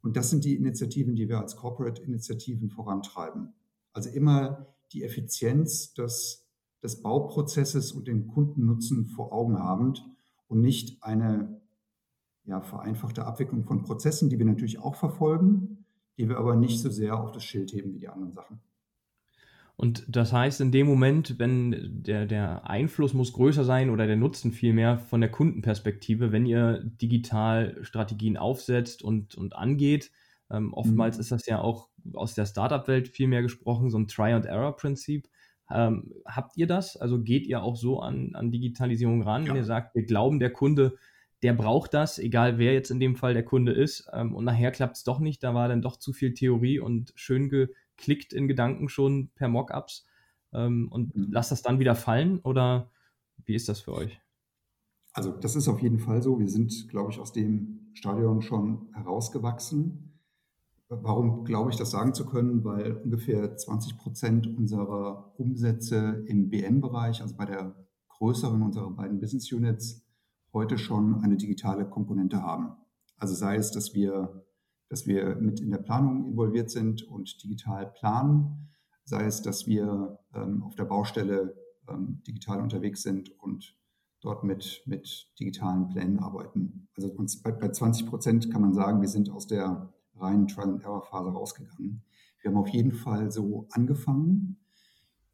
Und 0.02 0.18
das 0.18 0.30
sind 0.30 0.46
die 0.46 0.56
Initiativen, 0.56 1.16
die 1.16 1.30
wir 1.30 1.40
als 1.40 1.56
Corporate-Initiativen 1.56 2.70
vorantreiben. 2.70 3.54
Also 3.94 4.10
immer 4.10 4.68
die 4.92 5.04
Effizienz 5.04 5.94
des, 5.94 6.48
des 6.82 7.02
Bauprozesses 7.02 7.92
und 7.92 8.08
den 8.08 8.28
Kundennutzen 8.28 9.06
vor 9.06 9.34
Augen 9.34 9.60
habend 9.60 10.04
und 10.48 10.62
nicht 10.62 11.04
eine 11.04 11.62
ja, 12.46 12.62
vereinfachte 12.62 13.26
Abwicklung 13.26 13.66
von 13.66 13.84
Prozessen, 13.84 14.30
die 14.30 14.40
wir 14.40 14.46
natürlich 14.46 14.80
auch 14.80 14.96
verfolgen, 14.96 15.86
die 16.18 16.30
wir 16.30 16.38
aber 16.38 16.56
nicht 16.56 16.80
so 16.80 16.90
sehr 16.90 17.22
auf 17.22 17.32
das 17.32 17.44
Schild 17.44 17.74
heben 17.74 17.94
wie 17.94 18.00
die 18.00 18.10
anderen 18.10 18.34
Sachen. 18.34 18.60
Und 19.80 20.06
das 20.08 20.34
heißt, 20.34 20.60
in 20.60 20.72
dem 20.72 20.88
Moment, 20.88 21.38
wenn 21.38 22.02
der, 22.02 22.26
der 22.26 22.68
Einfluss 22.68 23.14
muss 23.14 23.32
größer 23.32 23.64
sein 23.64 23.92
oder 23.92 24.08
der 24.08 24.16
Nutzen 24.16 24.52
vielmehr 24.52 24.98
von 24.98 25.22
der 25.22 25.30
Kundenperspektive, 25.30 26.32
wenn 26.32 26.48
ihr 26.48 26.82
digital 26.84 27.78
Strategien 27.84 28.38
aufsetzt 28.38 29.04
und, 29.04 29.36
und 29.36 29.56
angeht, 29.56 30.12
ähm, 30.50 30.74
oftmals 30.74 31.18
mhm. 31.18 31.22
ist 31.22 31.32
das 31.32 31.46
ja 31.46 31.62
auch 31.62 31.90
aus 32.14 32.34
der 32.34 32.48
Startup-Welt 32.48 33.08
viel 33.08 33.28
mehr 33.28 33.44
gesprochen, 33.44 33.92
so 33.92 34.00
ein 34.00 34.08
Try-and-Error-Prinzip. 34.08 35.28
Ähm, 35.70 36.12
habt 36.26 36.58
ihr 36.58 36.66
das? 36.66 36.98
Also 36.98 37.22
geht 37.22 37.46
ihr 37.46 37.62
auch 37.62 37.76
so 37.76 38.00
an, 38.00 38.32
an 38.34 38.52
Digitalisierung 38.52 39.22
ran, 39.22 39.44
ja. 39.44 39.50
wenn 39.50 39.58
ihr 39.58 39.64
sagt, 39.64 39.94
wir 39.94 40.06
glauben, 40.06 40.40
der 40.40 40.52
Kunde, 40.52 40.98
der 41.44 41.54
braucht 41.54 41.94
das, 41.94 42.18
egal 42.18 42.58
wer 42.58 42.74
jetzt 42.74 42.90
in 42.90 43.00
dem 43.00 43.16
Fall 43.16 43.36
der 43.36 43.46
Kunde 43.46 43.74
ist, 43.74 44.10
ähm, 44.12 44.34
und 44.34 44.46
nachher 44.46 44.72
klappt 44.72 44.98
es 44.98 45.04
doch 45.04 45.20
nicht, 45.20 45.44
da 45.44 45.54
war 45.54 45.68
dann 45.68 45.84
doch 45.84 45.98
zu 45.98 46.14
viel 46.14 46.34
Theorie 46.34 46.80
und 46.80 47.12
schön 47.16 47.50
ge 47.50 47.68
klickt 47.98 48.34
in 48.34 48.48
Gedanken 48.48 48.90
schon 48.90 49.30
per 49.36 49.48
Mockups 49.48 50.06
ähm, 50.54 50.90
und 50.92 51.16
mhm. 51.16 51.28
lasst 51.32 51.52
das 51.52 51.62
dann 51.62 51.80
wieder 51.80 51.96
fallen 51.96 52.40
oder 52.40 52.92
wie 53.46 53.56
ist 53.56 53.70
das 53.70 53.80
für 53.80 53.94
euch? 53.94 54.20
Also 55.14 55.32
das 55.32 55.56
ist 55.56 55.68
auf 55.68 55.82
jeden 55.82 56.00
Fall 56.00 56.22
so. 56.22 56.40
Wir 56.40 56.50
sind, 56.50 56.90
glaube 56.90 57.12
ich, 57.12 57.20
aus 57.20 57.34
dem 57.34 57.90
Stadion 57.94 58.42
schon 58.42 58.90
herausgewachsen. 58.94 60.22
Warum 60.90 61.44
glaube 61.44 61.72
ich 61.72 61.76
das 61.76 61.92
sagen 61.92 62.14
zu 62.14 62.26
können? 62.26 62.64
Weil 62.64 62.94
ungefähr 62.94 63.58
20 63.58 63.98
Prozent 63.98 64.48
unserer 64.48 65.34
Umsätze 65.38 66.24
im 66.28 66.50
BM-Bereich, 66.50 67.22
also 67.22 67.36
bei 67.36 67.46
der 67.46 67.76
größeren 68.10 68.62
unserer 68.62 68.92
beiden 68.92 69.20
Business 69.20 69.52
Units, 69.52 70.06
heute 70.54 70.78
schon 70.78 71.24
eine 71.24 71.36
digitale 71.36 71.90
Komponente 71.90 72.42
haben. 72.42 72.76
Also 73.18 73.34
sei 73.34 73.56
es, 73.56 73.72
dass 73.72 73.94
wir 73.94 74.46
dass 74.90 75.06
wir 75.06 75.36
mit 75.36 75.60
in 75.60 75.72
der 75.72 75.80
Planung 75.80 76.26
involviert 76.26 76.70
sind 76.70 77.04
und 77.04 77.44
digital 77.44 77.92
planen, 77.92 78.70
sei 79.04 79.26
es, 79.26 79.42
dass 79.42 79.68
wir 79.68 80.20
ähm, 80.34 80.64
auf 80.64 80.76
der 80.76 80.86
Baustelle 80.86 81.56
ähm, 81.90 82.22
digital 82.28 82.62
unterwegs 82.62 83.04
sind 83.04 83.32
und 83.40 83.76
dort 84.22 84.44
mit, 84.44 84.84
mit 84.86 85.32
digitalen 85.40 85.88
Plänen 85.88 86.20
arbeiten. 86.20 86.88
Also 86.96 87.14
bei, 87.44 87.52
bei 87.52 87.70
20 87.70 88.08
Prozent 88.08 88.52
kann 88.52 88.62
man 88.62 88.74
sagen, 88.74 89.02
wir 89.02 89.08
sind 89.08 89.30
aus 89.30 89.48
der 89.48 89.94
reinen 90.16 90.48
Trial-and-Error-Phase 90.48 91.30
rausgegangen. 91.30 92.04
Wir 92.42 92.52
haben 92.52 92.58
auf 92.58 92.70
jeden 92.70 92.92
Fall 92.92 93.32
so 93.32 93.68
angefangen. 93.72 94.58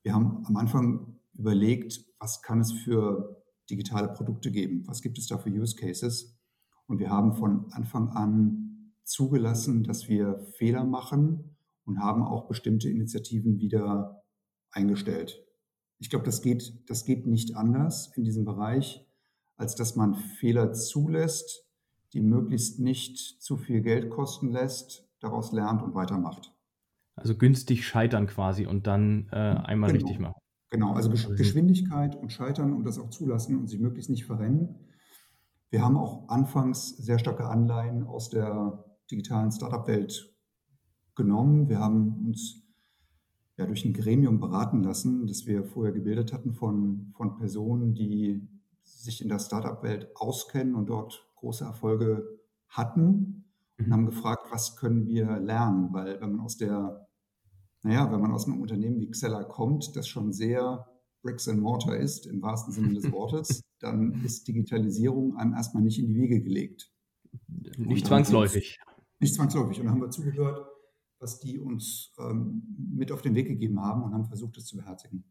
Wir 0.01 0.13
haben 0.13 0.43
am 0.45 0.57
Anfang 0.57 1.19
überlegt, 1.33 2.05
was 2.19 2.41
kann 2.41 2.59
es 2.59 2.71
für 2.71 3.43
digitale 3.69 4.09
Produkte 4.09 4.51
geben? 4.51 4.83
Was 4.87 5.01
gibt 5.01 5.17
es 5.17 5.27
da 5.27 5.37
für 5.37 5.49
Use 5.49 5.75
Cases? 5.75 6.37
Und 6.87 6.99
wir 6.99 7.09
haben 7.09 7.33
von 7.33 7.71
Anfang 7.71 8.09
an 8.09 8.62
zugelassen, 9.03 9.83
dass 9.83 10.07
wir 10.07 10.39
Fehler 10.57 10.83
machen 10.83 11.57
und 11.85 11.99
haben 11.99 12.23
auch 12.23 12.47
bestimmte 12.47 12.89
Initiativen 12.89 13.59
wieder 13.59 14.23
eingestellt. 14.71 15.43
Ich 15.99 16.09
glaube, 16.09 16.25
das 16.25 16.41
geht, 16.41 16.89
das 16.89 17.05
geht 17.05 17.27
nicht 17.27 17.55
anders 17.55 18.11
in 18.15 18.23
diesem 18.23 18.45
Bereich, 18.45 19.05
als 19.55 19.75
dass 19.75 19.95
man 19.95 20.15
Fehler 20.15 20.73
zulässt, 20.73 21.65
die 22.13 22.21
möglichst 22.21 22.79
nicht 22.79 23.41
zu 23.41 23.57
viel 23.57 23.81
Geld 23.81 24.09
kosten 24.09 24.51
lässt, 24.51 25.07
daraus 25.19 25.51
lernt 25.51 25.81
und 25.81 25.95
weitermacht. 25.95 26.53
Also 27.15 27.35
günstig 27.35 27.85
scheitern 27.85 28.27
quasi 28.27 28.65
und 28.65 28.87
dann 28.87 29.29
äh, 29.31 29.35
einmal 29.35 29.91
genau. 29.91 30.03
richtig 30.03 30.19
machen. 30.19 30.39
Genau, 30.69 30.93
also 30.93 31.11
Geschwindigkeit 31.11 32.15
und 32.15 32.31
Scheitern 32.31 32.73
und 32.73 32.83
das 32.83 32.97
auch 32.97 33.11
zulassen 33.11 33.59
und 33.59 33.67
sich 33.67 33.79
möglichst 33.79 34.09
nicht 34.09 34.25
verrennen. 34.25 34.89
Wir 35.69 35.83
haben 35.83 35.97
auch 35.97 36.27
anfangs 36.29 36.89
sehr 36.97 37.19
starke 37.19 37.45
Anleihen 37.45 38.03
aus 38.07 38.29
der 38.29 38.83
digitalen 39.13 39.51
Startup-Welt 39.51 40.33
genommen. 41.15 41.69
Wir 41.69 41.79
haben 41.79 42.25
uns 42.25 42.63
ja 43.57 43.65
durch 43.65 43.85
ein 43.85 43.93
Gremium 43.93 44.39
beraten 44.39 44.83
lassen, 44.83 45.27
das 45.27 45.45
wir 45.45 45.63
vorher 45.63 45.93
gebildet 45.93 46.33
hatten 46.33 46.53
von, 46.53 47.13
von 47.15 47.35
Personen, 47.37 47.93
die 47.93 48.47
sich 48.83 49.21
in 49.21 49.29
der 49.29 49.39
Startup-Welt 49.39 50.09
auskennen 50.15 50.75
und 50.75 50.87
dort 50.87 51.27
große 51.35 51.63
Erfolge 51.63 52.27
hatten 52.67 53.45
und 53.77 53.87
mhm. 53.87 53.93
haben 53.93 54.05
gefragt, 54.07 54.47
was 54.49 54.75
können 54.75 55.07
wir 55.07 55.39
lernen? 55.39 55.93
Weil 55.93 56.19
wenn 56.19 56.31
man 56.31 56.41
aus 56.41 56.57
der, 56.57 57.07
naja, 57.83 58.11
wenn 58.11 58.21
man 58.21 58.31
aus 58.31 58.47
einem 58.47 58.61
Unternehmen 58.61 58.99
wie 58.99 59.11
Xella 59.11 59.43
kommt, 59.43 59.95
das 59.95 60.07
schon 60.07 60.33
sehr 60.33 60.87
Bricks 61.21 61.47
and 61.47 61.61
Mortar 61.61 61.97
ist, 61.97 62.25
im 62.25 62.41
wahrsten 62.41 62.73
Sinne 62.73 62.93
des 62.95 63.11
Wortes, 63.11 63.61
dann 63.79 64.23
ist 64.25 64.47
Digitalisierung 64.47 65.37
einem 65.37 65.53
erstmal 65.53 65.83
nicht 65.83 65.99
in 65.99 66.07
die 66.07 66.15
Wiege 66.15 66.41
gelegt. 66.41 66.91
Nicht 67.77 68.07
zwangsläufig. 68.07 68.79
Nicht 69.23 69.35
zwangsläufig. 69.35 69.79
Und 69.79 69.85
dann 69.85 69.95
haben 69.95 70.01
wir 70.01 70.09
zugehört, 70.09 70.67
was 71.19 71.39
die 71.39 71.57
uns 71.57 72.13
ähm, 72.19 72.63
mit 72.93 73.11
auf 73.11 73.21
den 73.21 73.35
Weg 73.35 73.47
gegeben 73.47 73.81
haben 73.81 74.03
und 74.03 74.13
haben 74.13 74.25
versucht, 74.25 74.57
es 74.57 74.65
zu 74.65 74.75
beherzigen. 74.75 75.23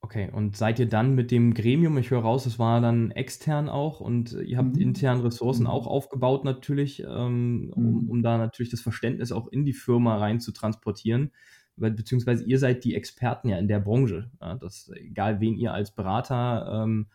Okay, 0.00 0.28
und 0.32 0.56
seid 0.56 0.80
ihr 0.80 0.88
dann 0.88 1.14
mit 1.14 1.30
dem 1.30 1.54
Gremium, 1.54 1.96
ich 1.98 2.10
höre 2.10 2.22
raus, 2.22 2.46
es 2.46 2.58
war 2.58 2.80
dann 2.80 3.12
extern 3.12 3.68
auch 3.68 4.00
und 4.00 4.32
ihr 4.32 4.58
habt 4.58 4.74
mhm. 4.74 4.82
intern 4.82 5.20
Ressourcen 5.20 5.62
mhm. 5.62 5.70
auch 5.70 5.86
aufgebaut 5.86 6.44
natürlich, 6.44 7.02
ähm, 7.02 7.72
um, 7.74 8.02
mhm. 8.02 8.10
um, 8.10 8.22
da 8.22 8.38
natürlich 8.38 8.70
das 8.70 8.80
Verständnis 8.80 9.30
auch 9.30 9.46
in 9.46 9.64
die 9.64 9.72
Firma 9.72 10.16
rein 10.16 10.40
zu 10.40 10.50
transportieren, 10.50 11.30
weil, 11.76 11.92
beziehungsweise 11.92 12.44
ihr 12.44 12.58
seid 12.58 12.82
die 12.82 12.96
Experten 12.96 13.48
ja 13.48 13.58
in 13.58 13.68
der 13.68 13.80
Branche. 13.80 14.30
Ja, 14.40 14.56
das, 14.56 14.90
egal 14.94 15.40
wen 15.40 15.56
ihr 15.56 15.72
als 15.72 15.94
Berater 15.94 16.82
ähm, 16.84 17.06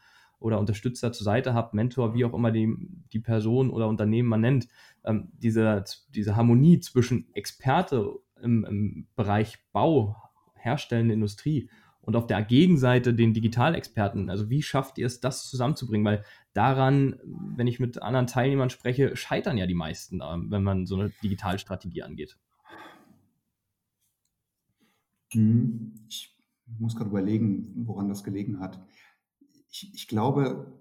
oder 0.41 0.59
Unterstützer 0.59 1.13
zur 1.13 1.23
Seite 1.23 1.53
habt, 1.53 1.73
Mentor, 1.73 2.13
wie 2.15 2.25
auch 2.25 2.33
immer 2.33 2.51
die, 2.51 2.75
die 3.13 3.19
Person 3.19 3.69
oder 3.69 3.87
Unternehmen 3.87 4.27
man 4.27 4.41
nennt, 4.41 4.67
ähm, 5.05 5.29
diese, 5.33 5.83
diese 6.09 6.35
Harmonie 6.35 6.79
zwischen 6.79 7.33
Experte 7.33 8.11
im, 8.41 8.65
im 8.65 9.07
Bereich 9.15 9.59
Bau, 9.71 10.15
herstellende 10.55 11.13
Industrie 11.13 11.69
und 12.01 12.15
auf 12.15 12.25
der 12.25 12.41
Gegenseite 12.41 13.13
den 13.13 13.33
Digitalexperten. 13.33 14.31
Also 14.31 14.49
wie 14.49 14.63
schafft 14.63 14.97
ihr 14.97 15.05
es, 15.05 15.19
das 15.19 15.47
zusammenzubringen? 15.47 16.05
Weil 16.05 16.25
daran, 16.53 17.19
wenn 17.23 17.67
ich 17.67 17.79
mit 17.79 18.01
anderen 18.01 18.25
Teilnehmern 18.25 18.71
spreche, 18.71 19.15
scheitern 19.15 19.57
ja 19.57 19.67
die 19.67 19.75
meisten, 19.75 20.19
wenn 20.19 20.63
man 20.63 20.87
so 20.87 20.95
eine 20.95 21.11
Digitalstrategie 21.23 22.01
angeht. 22.01 22.39
Hm, 25.33 25.93
ich 26.09 26.35
muss 26.79 26.95
gerade 26.95 27.11
überlegen, 27.11 27.85
woran 27.85 28.09
das 28.09 28.23
gelegen 28.23 28.59
hat 28.59 28.81
ich, 29.71 29.93
ich 29.93 30.07
glaube, 30.07 30.79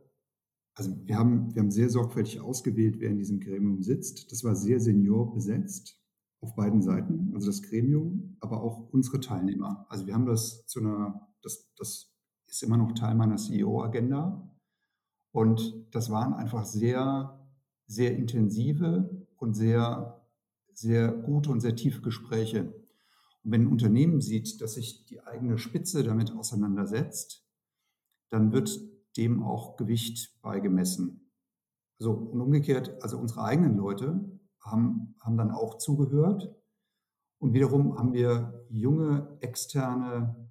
also 0.74 0.94
wir 1.06 1.16
haben, 1.16 1.54
wir 1.54 1.62
haben 1.62 1.70
sehr 1.70 1.88
sorgfältig 1.88 2.40
ausgewählt, 2.40 2.96
wer 2.98 3.10
in 3.10 3.18
diesem 3.18 3.40
Gremium 3.40 3.82
sitzt. 3.82 4.30
Das 4.32 4.44
war 4.44 4.54
sehr 4.54 4.80
senior 4.80 5.32
besetzt 5.32 5.96
auf 6.40 6.54
beiden 6.54 6.80
Seiten, 6.80 7.32
also 7.34 7.48
das 7.48 7.62
Gremium, 7.62 8.36
aber 8.40 8.62
auch 8.62 8.88
unsere 8.92 9.20
Teilnehmer. 9.20 9.86
Also 9.90 10.06
wir 10.06 10.14
haben 10.14 10.24
das 10.24 10.66
zu 10.66 10.80
einer, 10.80 11.28
das, 11.42 11.70
das 11.76 12.14
ist 12.46 12.62
immer 12.62 12.78
noch 12.78 12.92
Teil 12.92 13.14
meiner 13.14 13.36
CEO-Agenda. 13.36 14.50
Und 15.32 15.86
das 15.92 16.10
waren 16.10 16.32
einfach 16.32 16.64
sehr, 16.64 17.46
sehr 17.86 18.16
intensive 18.16 19.26
und 19.36 19.54
sehr, 19.54 20.26
sehr 20.72 21.12
gute 21.12 21.50
und 21.50 21.60
sehr 21.60 21.76
tiefe 21.76 22.00
Gespräche. 22.00 22.72
Und 23.44 23.52
wenn 23.52 23.62
ein 23.62 23.72
Unternehmen 23.72 24.20
sieht, 24.20 24.60
dass 24.60 24.74
sich 24.74 25.04
die 25.06 25.20
eigene 25.20 25.58
Spitze 25.58 26.02
damit 26.02 26.32
auseinandersetzt, 26.32 27.49
dann 28.30 28.52
wird 28.52 28.70
dem 29.16 29.42
auch 29.42 29.76
Gewicht 29.76 30.40
beigemessen. 30.40 31.30
So, 31.98 32.12
und 32.12 32.40
umgekehrt, 32.40 33.02
also 33.02 33.18
unsere 33.18 33.44
eigenen 33.44 33.76
Leute 33.76 34.38
haben, 34.60 35.14
haben 35.20 35.36
dann 35.36 35.50
auch 35.50 35.78
zugehört. 35.78 36.54
Und 37.38 37.52
wiederum 37.52 37.98
haben 37.98 38.12
wir 38.12 38.64
junge, 38.70 39.36
externe, 39.40 40.48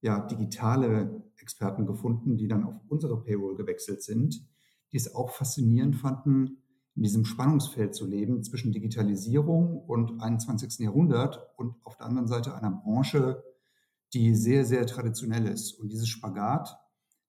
ja, 0.00 0.20
digitale 0.20 1.24
Experten 1.36 1.86
gefunden, 1.86 2.36
die 2.36 2.48
dann 2.48 2.64
auf 2.64 2.80
unsere 2.88 3.22
Payroll 3.22 3.56
gewechselt 3.56 4.02
sind, 4.02 4.46
die 4.92 4.96
es 4.96 5.14
auch 5.14 5.30
faszinierend 5.30 5.96
fanden, 5.96 6.62
in 6.94 7.02
diesem 7.02 7.24
Spannungsfeld 7.24 7.94
zu 7.94 8.06
leben 8.06 8.42
zwischen 8.42 8.72
Digitalisierung 8.72 9.78
und 9.84 10.20
21. 10.20 10.80
Jahrhundert 10.80 11.48
und 11.56 11.76
auf 11.84 11.96
der 11.96 12.06
anderen 12.06 12.26
Seite 12.26 12.54
einer 12.54 12.72
Branche, 12.72 13.42
die 14.14 14.34
sehr, 14.34 14.64
sehr 14.64 14.84
traditionell 14.86 15.46
ist. 15.46 15.72
Und 15.72 15.92
dieses 15.92 16.08
Spagat 16.08 16.76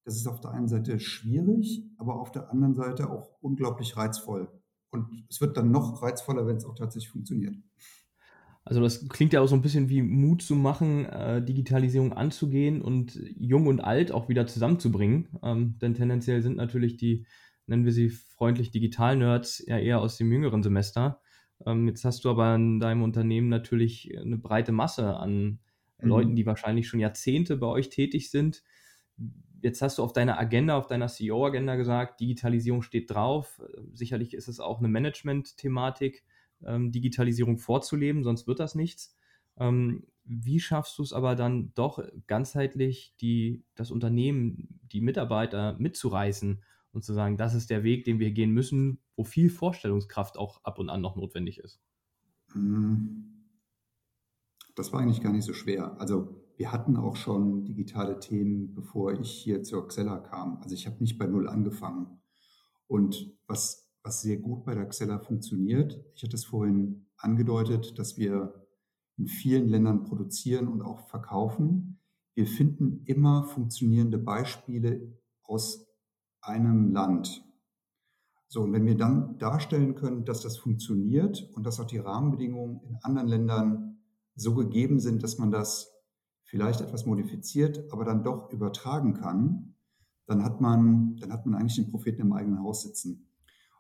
das 0.06 0.16
ist 0.16 0.28
auf 0.28 0.42
der 0.42 0.52
einen 0.52 0.68
Seite 0.68 1.00
schwierig, 1.00 1.84
aber 1.98 2.20
auf 2.20 2.32
der 2.32 2.50
anderen 2.52 2.76
Seite 2.76 3.10
auch 3.10 3.38
unglaublich 3.42 3.96
reizvoll. 3.98 4.50
Und 4.92 5.26
es 5.30 5.40
wird 5.40 5.56
dann 5.56 5.72
noch 5.72 6.02
reizvoller, 6.02 6.48
wenn 6.48 6.58
es 6.58 6.66
auch 6.66 6.76
tatsächlich 6.76 7.12
funktioniert. 7.12 7.56
Also 8.66 8.82
das 8.82 9.08
klingt 9.08 9.34
ja 9.34 9.42
auch 9.42 9.48
so 9.48 9.56
ein 9.56 9.62
bisschen 9.62 9.90
wie 9.90 10.02
Mut 10.02 10.42
zu 10.42 10.56
machen, 10.56 11.06
äh, 11.06 11.44
Digitalisierung 11.44 12.14
anzugehen 12.14 12.82
und 12.82 13.20
jung 13.38 13.68
und 13.68 13.82
alt 13.82 14.12
auch 14.12 14.30
wieder 14.30 14.48
zusammenzubringen. 14.48 15.30
Ähm, 15.42 15.78
denn 15.80 15.94
tendenziell 15.94 16.42
sind 16.42 16.58
natürlich 16.58 16.98
die, 16.98 17.26
nennen 17.66 17.86
wir 17.86 17.92
sie 17.92 18.10
freundlich 18.10 18.72
Digital-Nerds, 18.72 19.64
ja 19.66 19.78
eher 19.78 20.02
aus 20.02 20.18
dem 20.18 20.32
jüngeren 20.32 20.62
Semester. 20.62 21.22
Ähm, 21.66 21.88
jetzt 21.88 22.06
hast 22.06 22.26
du 22.26 22.30
aber 22.30 22.56
in 22.56 22.80
deinem 22.80 23.02
Unternehmen 23.04 23.50
natürlich 23.50 24.16
eine 24.18 24.38
breite 24.38 24.72
Masse 24.72 25.16
an 25.18 25.60
mhm. 26.00 26.08
Leuten, 26.08 26.36
die 26.36 26.46
wahrscheinlich 26.46 26.88
schon 26.88 27.00
Jahrzehnte 27.00 27.58
bei 27.58 27.68
euch 27.68 27.90
tätig 27.90 28.30
sind 28.30 28.64
Jetzt 29.62 29.82
hast 29.82 29.98
du 29.98 30.04
auf 30.04 30.14
deiner 30.14 30.40
Agenda, 30.40 30.78
auf 30.78 30.88
deiner 30.88 31.08
CEO-Agenda 31.08 31.76
gesagt, 31.76 32.20
Digitalisierung 32.20 32.82
steht 32.82 33.12
drauf. 33.12 33.62
Sicherlich 33.94 34.34
ist 34.34 34.48
es 34.48 34.60
auch 34.60 34.80
eine 34.80 34.88
Management-Thematik. 34.88 36.24
ähm, 36.66 36.92
Digitalisierung 36.92 37.58
vorzuleben, 37.58 38.24
sonst 38.24 38.48
wird 38.48 38.60
das 38.60 38.76
nichts. 38.76 39.16
Ähm, 39.58 40.08
wie 40.26 40.60
schaffst 40.60 40.98
du 40.98 41.04
es 41.04 41.14
aber 41.14 41.36
dann 41.36 41.74
doch 41.74 42.04
ganzheitlich, 42.28 43.16
die, 43.20 43.64
das 43.76 43.92
Unternehmen, 43.92 44.80
die 44.92 45.02
Mitarbeiter 45.02 45.76
mitzureißen 45.80 46.62
und 46.92 47.04
zu 47.04 47.14
sagen, 47.14 47.38
das 47.38 47.54
ist 47.54 47.70
der 47.70 47.84
Weg, 47.84 48.06
den 48.06 48.20
wir 48.20 48.32
gehen 48.32 48.52
müssen, 48.52 49.00
wo 49.16 49.24
viel 49.24 49.50
Vorstellungskraft 49.50 50.38
auch 50.38 50.64
ab 50.64 50.80
und 50.80 50.90
an 50.90 51.02
noch 51.02 51.16
notwendig 51.16 51.60
ist? 51.60 51.82
Hm. 52.54 53.40
Das 54.76 54.94
war 54.94 55.02
eigentlich 55.02 55.22
gar 55.22 55.34
nicht 55.34 55.46
so 55.46 55.54
schwer. 55.54 56.00
Also 56.00 56.39
wir 56.60 56.74
hatten 56.74 56.98
auch 56.98 57.16
schon 57.16 57.64
digitale 57.64 58.20
Themen, 58.20 58.76
bevor 58.76 59.14
ich 59.14 59.32
hier 59.32 59.64
zur 59.64 59.88
Xella 59.88 60.20
kam. 60.20 60.58
Also 60.62 60.76
ich 60.76 60.86
habe 60.88 60.98
nicht 61.00 61.18
bei 61.18 61.26
Null 61.26 61.48
angefangen. 61.48 62.20
Und 62.86 63.34
was, 63.48 63.90
was 64.04 64.22
sehr 64.22 64.36
gut 64.36 64.66
bei 64.66 64.76
der 64.76 64.86
Xella 64.90 65.20
funktioniert, 65.20 66.04
ich 66.16 66.24
hatte 66.24 66.36
es 66.36 66.44
vorhin 66.44 67.08
angedeutet, 67.16 67.98
dass 67.98 68.18
wir 68.18 68.68
in 69.18 69.28
vielen 69.28 69.70
Ländern 69.70 70.04
produzieren 70.04 70.68
und 70.68 70.82
auch 70.82 71.08
verkaufen. 71.08 72.02
Wir 72.36 72.46
finden 72.46 73.06
immer 73.06 73.46
funktionierende 73.46 74.18
Beispiele 74.18 75.18
aus 75.44 75.88
einem 76.42 76.92
Land. 76.92 77.42
So, 78.50 78.64
und 78.64 78.74
wenn 78.74 78.86
wir 78.86 78.98
dann 78.98 79.38
darstellen 79.38 79.96
können, 79.96 80.26
dass 80.26 80.42
das 80.42 80.58
funktioniert 80.58 81.50
und 81.54 81.66
dass 81.66 81.80
auch 81.80 81.88
die 81.88 82.00
Rahmenbedingungen 82.00 82.82
in 82.82 82.98
anderen 83.02 83.30
Ländern 83.30 84.02
so 84.36 84.56
gegeben 84.56 85.00
sind, 85.00 85.24
dass 85.24 85.38
man 85.38 85.52
das 85.52 85.96
vielleicht 86.50 86.82
etwas 86.82 87.06
modifiziert, 87.06 87.92
aber 87.92 88.06
dann 88.06 88.24
doch 88.24 88.52
übertragen 88.52 89.14
kann, 89.14 89.76
dann 90.26 90.44
hat 90.44 90.62
man, 90.62 91.16
dann 91.18 91.32
hat 91.32 91.46
man 91.46 91.56
eigentlich 91.56 91.76
den 91.76 91.92
Propheten 91.92 92.22
im 92.22 92.34
eigenen 92.34 92.60
Haus 92.60 92.84
sitzen. 92.84 93.30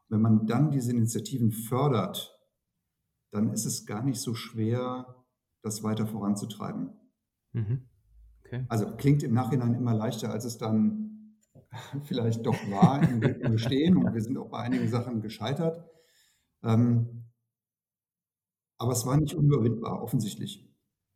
Und 0.07 0.15
wenn 0.15 0.21
man 0.21 0.45
dann 0.45 0.71
diese 0.71 0.91
Initiativen 0.91 1.51
fördert, 1.51 2.39
dann 3.31 3.51
ist 3.51 3.65
es 3.65 3.85
gar 3.85 4.03
nicht 4.03 4.21
so 4.21 4.35
schwer, 4.35 5.15
das 5.61 5.83
weiter 5.83 6.07
voranzutreiben. 6.07 6.91
Mhm. 7.53 7.89
Okay. 8.45 8.65
Also 8.69 8.95
klingt 8.95 9.23
im 9.23 9.33
Nachhinein 9.33 9.73
immer 9.73 9.93
leichter, 9.93 10.31
als 10.31 10.45
es 10.45 10.57
dann 10.57 11.37
vielleicht 12.03 12.45
doch 12.45 12.57
war 12.71 13.01
im, 13.07 13.19
Bestehen 13.19 13.97
und 13.97 14.13
wir 14.13 14.21
sind 14.21 14.37
auch 14.37 14.49
bei 14.49 14.59
einigen 14.59 14.87
Sachen 14.87 15.21
gescheitert. 15.21 15.87
Ähm, 16.63 17.25
aber 18.77 18.93
es 18.93 19.05
war 19.05 19.17
nicht 19.17 19.35
unüberwindbar, 19.35 20.01
offensichtlich. 20.01 20.68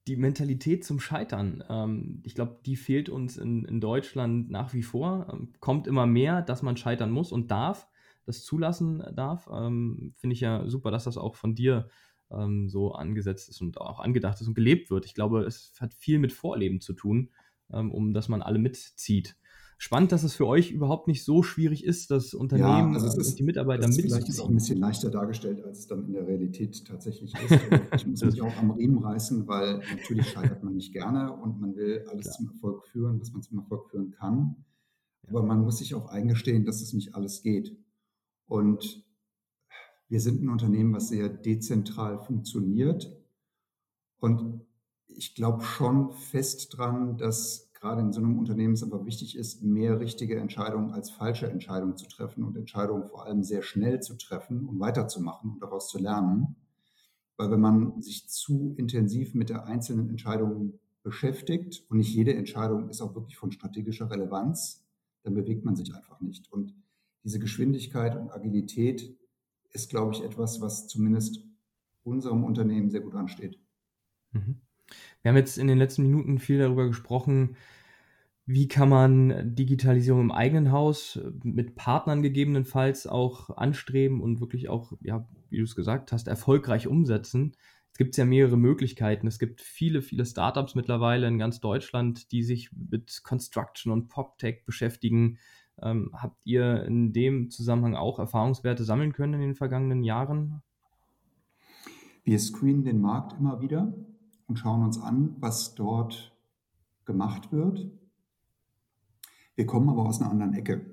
Die 0.07 0.17
Mentalität 0.17 0.83
zum 0.83 0.99
Scheitern, 0.99 1.63
ähm, 1.69 2.21
ich 2.23 2.35
glaube, 2.35 2.59
die 2.65 2.75
fehlt 2.75 3.07
uns 3.07 3.37
in, 3.37 3.63
in 3.63 3.79
Deutschland 3.79 4.49
nach 4.49 4.73
wie 4.73 4.83
vor. 4.83 5.27
Ähm, 5.31 5.53
kommt 5.59 5.87
immer 5.87 6.05
mehr, 6.05 6.41
dass 6.41 6.61
man 6.61 6.75
scheitern 6.75 7.09
muss 7.11 7.31
und 7.31 7.51
darf, 7.51 7.87
das 8.25 8.43
zulassen 8.43 9.03
darf. 9.15 9.49
Ähm, 9.51 10.13
Finde 10.17 10.33
ich 10.33 10.41
ja 10.41 10.67
super, 10.67 10.91
dass 10.91 11.05
das 11.05 11.17
auch 11.17 11.35
von 11.35 11.55
dir 11.55 11.87
ähm, 12.31 12.69
so 12.69 12.93
angesetzt 12.93 13.49
ist 13.49 13.61
und 13.61 13.79
auch 13.79 13.99
angedacht 13.99 14.41
ist 14.41 14.47
und 14.47 14.55
gelebt 14.55 14.89
wird. 14.89 15.05
Ich 15.05 15.13
glaube, 15.13 15.43
es 15.43 15.73
hat 15.79 15.93
viel 15.93 16.19
mit 16.19 16.33
Vorleben 16.33 16.81
zu 16.81 16.93
tun, 16.93 17.29
ähm, 17.71 17.91
um 17.91 18.13
dass 18.13 18.27
man 18.27 18.41
alle 18.41 18.59
mitzieht. 18.59 19.37
Spannend, 19.83 20.13
dass 20.13 20.23
es 20.23 20.33
für 20.33 20.47
euch 20.47 20.71
überhaupt 20.71 21.09
nicht 21.09 21.25
so 21.25 21.43
schwierig 21.43 21.83
ist, 21.83 22.09
das 22.09 22.33
Unternehmen 22.33 22.93
ja, 22.93 23.01
also 23.01 23.17
und 23.17 23.37
die 23.37 23.43
Mitarbeiter 23.43 23.85
mitzuziehen. 23.85 24.11
Vielleicht 24.11 24.29
ist 24.29 24.35
es 24.35 24.39
auch 24.39 24.47
ein 24.47 24.55
bisschen 24.55 24.77
leichter 24.77 25.09
dargestellt, 25.09 25.61
als 25.61 25.79
es 25.79 25.87
dann 25.87 26.05
in 26.05 26.13
der 26.13 26.25
Realität 26.25 26.85
tatsächlich 26.87 27.33
ist. 27.33 27.59
ich 27.93 28.07
muss 28.07 28.23
mich 28.23 28.41
auch 28.41 28.55
am 28.55 28.71
Riemen 28.71 28.99
reißen, 28.99 29.45
weil 29.45 29.79
natürlich 29.91 30.29
scheitert 30.29 30.63
man 30.63 30.75
nicht 30.75 30.93
gerne 30.93 31.33
und 31.33 31.59
man 31.59 31.75
will 31.75 32.05
alles 32.09 32.27
Klar. 32.27 32.35
zum 32.35 32.47
Erfolg 32.47 32.87
führen, 32.87 33.19
was 33.19 33.33
man 33.33 33.41
zum 33.41 33.59
Erfolg 33.59 33.89
führen 33.89 34.11
kann. 34.11 34.55
Aber 35.27 35.43
man 35.43 35.59
muss 35.59 35.79
sich 35.79 35.93
auch 35.95 36.05
eingestehen, 36.05 36.63
dass 36.63 36.81
es 36.81 36.93
nicht 36.93 37.13
alles 37.15 37.41
geht. 37.41 37.77
Und 38.45 39.03
wir 40.07 40.21
sind 40.21 40.41
ein 40.41 40.47
Unternehmen, 40.47 40.93
was 40.93 41.09
sehr 41.09 41.27
dezentral 41.27 42.19
funktioniert. 42.19 43.21
Und 44.21 44.61
ich 45.07 45.35
glaube 45.35 45.61
schon 45.61 46.13
fest 46.13 46.77
dran, 46.77 47.17
dass 47.17 47.72
gerade 47.83 47.99
in 47.99 48.13
so 48.13 48.21
einem 48.21 48.39
Unternehmen 48.39 48.75
es 48.75 48.81
aber 48.81 49.05
wichtig 49.05 49.35
ist, 49.37 49.61
mehr 49.61 49.99
richtige 49.99 50.37
Entscheidungen 50.37 50.91
als 50.91 51.09
falsche 51.09 51.49
Entscheidungen 51.49 51.97
zu 51.97 52.07
treffen 52.07 52.45
und 52.45 52.55
Entscheidungen 52.55 53.09
vor 53.09 53.25
allem 53.25 53.43
sehr 53.43 53.61
schnell 53.61 53.99
zu 53.99 54.15
treffen 54.15 54.65
und 54.65 54.79
weiterzumachen 54.79 55.51
und 55.51 55.61
daraus 55.61 55.89
zu 55.89 55.99
lernen. 55.99 56.55
Weil 57.35 57.51
wenn 57.51 57.59
man 57.59 58.01
sich 58.01 58.29
zu 58.29 58.73
intensiv 58.77 59.33
mit 59.33 59.49
der 59.49 59.65
einzelnen 59.65 60.07
Entscheidung 60.07 60.79
beschäftigt 61.03 61.83
und 61.89 61.97
nicht 61.97 62.13
jede 62.13 62.33
Entscheidung 62.33 62.87
ist 62.87 63.01
auch 63.01 63.15
wirklich 63.15 63.35
von 63.35 63.51
strategischer 63.51 64.09
Relevanz, 64.09 64.85
dann 65.23 65.33
bewegt 65.33 65.65
man 65.65 65.75
sich 65.75 65.93
einfach 65.93 66.21
nicht. 66.21 66.49
Und 66.53 66.73
diese 67.25 67.39
Geschwindigkeit 67.39 68.15
und 68.15 68.31
Agilität 68.31 69.13
ist, 69.71 69.89
glaube 69.89 70.13
ich, 70.13 70.23
etwas, 70.23 70.61
was 70.61 70.87
zumindest 70.87 71.45
unserem 72.05 72.45
Unternehmen 72.45 72.89
sehr 72.91 73.01
gut 73.01 73.15
ansteht. 73.15 73.59
Mhm. 74.31 74.61
Wir 75.21 75.29
haben 75.29 75.37
jetzt 75.37 75.57
in 75.57 75.67
den 75.67 75.77
letzten 75.77 76.03
Minuten 76.03 76.39
viel 76.39 76.59
darüber 76.59 76.87
gesprochen, 76.87 77.55
wie 78.45 78.67
kann 78.67 78.89
man 78.89 79.55
Digitalisierung 79.55 80.21
im 80.21 80.31
eigenen 80.31 80.71
Haus 80.71 81.19
mit 81.43 81.75
Partnern 81.75 82.21
gegebenenfalls 82.21 83.07
auch 83.07 83.49
anstreben 83.55 84.21
und 84.21 84.41
wirklich 84.41 84.67
auch, 84.67 84.91
ja, 85.01 85.25
wie 85.49 85.57
du 85.57 85.63
es 85.63 85.75
gesagt 85.75 86.11
hast, 86.11 86.27
erfolgreich 86.27 86.87
umsetzen. 86.87 87.55
Es 87.93 87.97
gibt 87.97 88.17
ja 88.17 88.25
mehrere 88.25 88.57
Möglichkeiten. 88.57 89.27
Es 89.27 89.39
gibt 89.39 89.61
viele, 89.61 90.01
viele 90.01 90.25
Startups 90.25 90.75
mittlerweile 90.75 91.27
in 91.27 91.37
ganz 91.37 91.61
Deutschland, 91.61 92.31
die 92.31 92.43
sich 92.43 92.71
mit 92.73 93.23
Construction 93.23 93.93
und 93.93 94.09
PopTech 94.09 94.65
beschäftigen, 94.65 95.37
ähm, 95.81 96.11
habt 96.13 96.45
ihr 96.45 96.83
in 96.85 97.13
dem 97.13 97.49
Zusammenhang 97.49 97.95
auch 97.95 98.19
Erfahrungswerte 98.19 98.83
sammeln 98.83 99.13
können 99.13 99.35
in 99.35 99.41
den 99.41 99.55
vergangenen 99.55 100.03
Jahren? 100.03 100.61
Wir 102.23 102.39
screenen 102.39 102.83
den 102.83 103.01
Markt 103.01 103.39
immer 103.39 103.61
wieder 103.61 103.93
und 104.53 104.57
schauen 104.59 104.83
uns 104.83 105.01
an, 105.01 105.35
was 105.39 105.73
dort 105.73 106.31
gemacht 107.05 107.51
wird. 107.51 107.89
Wir 109.55 109.65
kommen 109.65 109.89
aber 109.89 110.05
aus 110.05 110.21
einer 110.21 110.29
anderen 110.29 110.53
Ecke. 110.53 110.85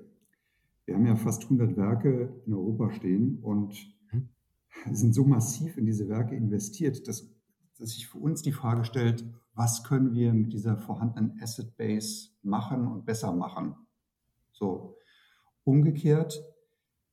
Wir 0.85 0.95
haben 0.95 1.05
ja 1.05 1.15
fast 1.15 1.43
100 1.43 1.77
Werke 1.77 2.41
in 2.47 2.55
Europa 2.55 2.89
stehen 2.89 3.37
und 3.43 3.75
mhm. 4.11 4.29
sind 4.91 5.13
so 5.13 5.25
massiv 5.25 5.77
in 5.77 5.85
diese 5.85 6.09
Werke 6.09 6.35
investiert, 6.35 7.07
dass, 7.07 7.29
dass 7.77 7.91
sich 7.91 8.07
für 8.07 8.17
uns 8.17 8.41
die 8.41 8.51
Frage 8.51 8.83
stellt, 8.83 9.31
was 9.53 9.83
können 9.83 10.15
wir 10.15 10.33
mit 10.33 10.53
dieser 10.53 10.75
vorhandenen 10.77 11.39
Asset 11.39 11.77
Base 11.77 12.29
machen 12.41 12.87
und 12.87 13.05
besser 13.05 13.31
machen? 13.31 13.75
So. 14.53 14.97
Umgekehrt, 15.65 16.43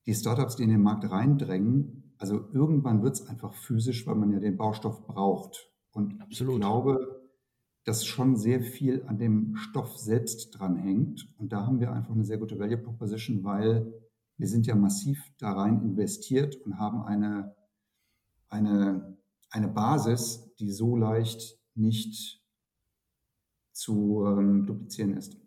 die 0.06 0.14
Startups, 0.14 0.56
die 0.56 0.62
in 0.62 0.70
den 0.70 0.82
Markt 0.82 1.10
reindrängen, 1.10 2.14
also 2.16 2.48
irgendwann 2.54 3.02
wird 3.02 3.16
es 3.16 3.26
einfach 3.26 3.52
physisch, 3.52 4.06
weil 4.06 4.14
man 4.14 4.32
ja 4.32 4.40
den 4.40 4.56
Baustoff 4.56 5.06
braucht. 5.06 5.68
Und 5.98 6.20
Absolut. 6.20 6.54
ich 6.54 6.60
glaube, 6.60 7.30
dass 7.84 8.06
schon 8.06 8.36
sehr 8.36 8.62
viel 8.62 9.04
an 9.06 9.18
dem 9.18 9.56
Stoff 9.56 9.98
selbst 9.98 10.50
dran 10.50 10.76
hängt. 10.76 11.28
Und 11.38 11.52
da 11.52 11.66
haben 11.66 11.80
wir 11.80 11.92
einfach 11.92 12.14
eine 12.14 12.24
sehr 12.24 12.38
gute 12.38 12.58
Value 12.58 12.78
Proposition, 12.78 13.42
weil 13.42 13.92
wir 14.36 14.46
sind 14.46 14.66
ja 14.66 14.76
massiv 14.76 15.20
da 15.38 15.52
rein 15.52 15.82
investiert 15.82 16.54
und 16.64 16.78
haben 16.78 17.02
eine, 17.02 17.56
eine, 18.48 19.16
eine 19.50 19.68
Basis, 19.68 20.54
die 20.60 20.70
so 20.70 20.96
leicht 20.96 21.58
nicht 21.74 22.40
zu 23.72 24.24
ähm, 24.24 24.66
duplizieren 24.66 25.16
ist. 25.16 25.37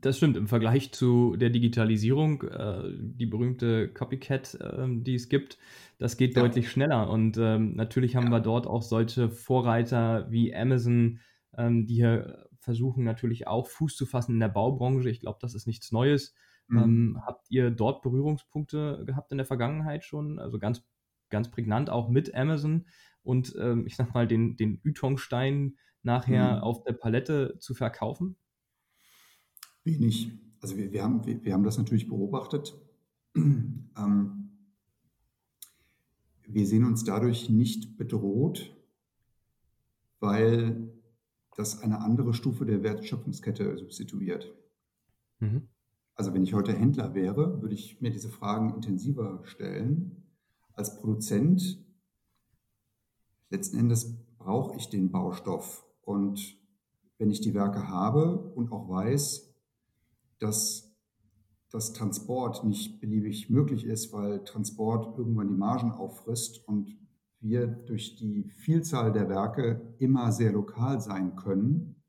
Das 0.00 0.16
stimmt, 0.16 0.36
im 0.36 0.48
Vergleich 0.48 0.92
zu 0.92 1.36
der 1.36 1.50
Digitalisierung, 1.50 2.42
äh, 2.42 2.90
die 2.92 3.26
berühmte 3.26 3.88
Copycat, 3.88 4.54
äh, 4.54 4.86
die 4.88 5.14
es 5.14 5.28
gibt, 5.28 5.58
das 5.98 6.16
geht 6.16 6.36
ja. 6.36 6.42
deutlich 6.42 6.70
schneller. 6.70 7.10
Und 7.10 7.36
ähm, 7.38 7.74
natürlich 7.74 8.16
haben 8.16 8.26
ja. 8.26 8.32
wir 8.32 8.40
dort 8.40 8.66
auch 8.66 8.82
solche 8.82 9.30
Vorreiter 9.30 10.30
wie 10.30 10.54
Amazon, 10.54 11.20
ähm, 11.56 11.86
die 11.86 11.94
hier 11.94 12.48
versuchen 12.60 13.04
natürlich 13.04 13.46
auch 13.46 13.66
Fuß 13.66 13.96
zu 13.96 14.06
fassen 14.06 14.34
in 14.34 14.40
der 14.40 14.48
Baubranche. 14.48 15.08
Ich 15.08 15.20
glaube, 15.20 15.38
das 15.40 15.54
ist 15.54 15.66
nichts 15.66 15.90
Neues. 15.90 16.34
Mhm. 16.68 16.78
Ähm, 16.78 17.22
habt 17.26 17.50
ihr 17.50 17.70
dort 17.70 18.02
Berührungspunkte 18.02 19.04
gehabt 19.06 19.32
in 19.32 19.38
der 19.38 19.46
Vergangenheit 19.46 20.04
schon? 20.04 20.38
Also 20.38 20.58
ganz, 20.58 20.84
ganz 21.30 21.50
prägnant 21.50 21.90
auch 21.90 22.08
mit 22.08 22.34
Amazon 22.34 22.86
und 23.22 23.54
ähm, 23.58 23.86
ich 23.86 23.96
sag 23.96 24.14
mal, 24.14 24.26
den, 24.26 24.56
den 24.56 24.80
Ytongstein 24.84 25.76
nachher 26.02 26.56
mhm. 26.56 26.62
auf 26.62 26.84
der 26.84 26.92
Palette 26.92 27.56
zu 27.58 27.74
verkaufen? 27.74 28.36
Wenig. 29.88 30.30
Also 30.60 30.76
wir, 30.76 30.92
wir, 30.92 31.02
haben, 31.02 31.24
wir, 31.24 31.42
wir 31.44 31.52
haben 31.54 31.64
das 31.64 31.78
natürlich 31.78 32.08
beobachtet. 32.08 32.78
ähm, 33.36 34.50
wir 36.46 36.66
sehen 36.66 36.84
uns 36.84 37.04
dadurch 37.04 37.48
nicht 37.48 37.96
bedroht, 37.96 38.74
weil 40.20 40.92
das 41.56 41.82
eine 41.82 42.00
andere 42.00 42.34
Stufe 42.34 42.66
der 42.66 42.82
Wertschöpfungskette 42.82 43.76
substituiert. 43.78 44.54
Mhm. 45.40 45.68
Also 46.14 46.34
wenn 46.34 46.42
ich 46.42 46.54
heute 46.54 46.72
Händler 46.72 47.14
wäre, 47.14 47.62
würde 47.62 47.74
ich 47.74 48.00
mir 48.00 48.10
diese 48.10 48.28
Fragen 48.28 48.74
intensiver 48.74 49.40
stellen. 49.44 50.24
Als 50.72 50.96
Produzent, 51.00 51.84
letzten 53.50 53.78
Endes 53.78 54.16
brauche 54.36 54.76
ich 54.76 54.88
den 54.88 55.10
Baustoff. 55.10 55.86
Und 56.02 56.58
wenn 57.18 57.30
ich 57.30 57.40
die 57.40 57.54
Werke 57.54 57.88
habe 57.88 58.52
und 58.54 58.72
auch 58.72 58.88
weiß, 58.88 59.47
dass 60.38 60.88
dass 61.70 61.92
Transport 61.92 62.64
nicht 62.64 63.00
beliebig 63.00 63.50
möglich 63.50 63.84
ist, 63.84 64.12
weil 64.12 64.42
Transport 64.44 65.18
irgendwann 65.18 65.48
die 65.48 65.54
Margen 65.54 65.92
auffrisst 65.92 66.66
und 66.66 66.96
wir 67.40 67.66
durch 67.66 68.16
die 68.16 68.44
Vielzahl 68.44 69.12
der 69.12 69.28
Werke 69.28 69.94
immer 69.98 70.32
sehr 70.32 70.52
lokal 70.52 71.00
sein 71.00 71.36
können, 71.36 72.02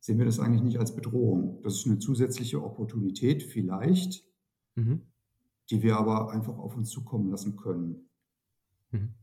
sehen 0.00 0.18
wir 0.18 0.26
das 0.26 0.38
eigentlich 0.38 0.62
nicht 0.62 0.78
als 0.78 0.94
Bedrohung. 0.94 1.60
Das 1.62 1.76
ist 1.76 1.86
eine 1.86 1.98
zusätzliche 1.98 2.62
Opportunität 2.62 3.42
vielleicht, 3.42 4.22
mhm. 4.74 5.00
die 5.70 5.82
wir 5.82 5.96
aber 5.96 6.30
einfach 6.30 6.58
auf 6.58 6.76
uns 6.76 6.90
zukommen 6.90 7.30
lassen 7.30 7.56
können. 7.56 8.10
Mhm. 8.90 9.14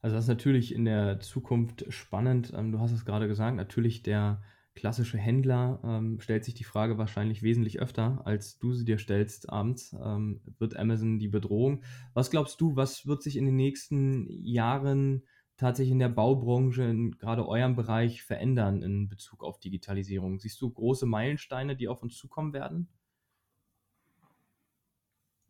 Also 0.00 0.14
das 0.16 0.24
ist 0.24 0.28
natürlich 0.28 0.74
in 0.74 0.84
der 0.84 1.20
Zukunft 1.20 1.84
spannend. 1.92 2.52
Ähm, 2.54 2.72
du 2.72 2.78
hast 2.78 2.92
es 2.92 3.04
gerade 3.04 3.26
gesagt, 3.26 3.56
natürlich 3.56 4.02
der 4.02 4.40
klassische 4.80 5.18
Händler 5.18 5.78
ähm, 5.84 6.20
stellt 6.20 6.42
sich 6.42 6.54
die 6.54 6.64
Frage 6.64 6.96
wahrscheinlich 6.96 7.42
wesentlich 7.42 7.80
öfter, 7.80 8.22
als 8.24 8.58
du 8.58 8.72
sie 8.72 8.86
dir 8.86 8.96
stellst 8.96 9.50
abends. 9.50 9.94
Ähm, 10.02 10.40
wird 10.58 10.74
Amazon 10.74 11.18
die 11.18 11.28
Bedrohung? 11.28 11.82
Was 12.14 12.30
glaubst 12.30 12.58
du, 12.62 12.76
was 12.76 13.06
wird 13.06 13.22
sich 13.22 13.36
in 13.36 13.44
den 13.44 13.56
nächsten 13.56 14.26
Jahren 14.42 15.22
tatsächlich 15.58 15.92
in 15.92 15.98
der 15.98 16.08
Baubranche, 16.08 16.84
in 16.84 17.10
gerade 17.18 17.46
eurem 17.46 17.76
Bereich, 17.76 18.22
verändern 18.22 18.82
in 18.82 19.10
Bezug 19.10 19.44
auf 19.44 19.60
Digitalisierung? 19.60 20.38
Siehst 20.38 20.62
du 20.62 20.70
große 20.70 21.04
Meilensteine, 21.04 21.76
die 21.76 21.86
auf 21.86 22.02
uns 22.02 22.16
zukommen 22.16 22.54
werden? 22.54 22.88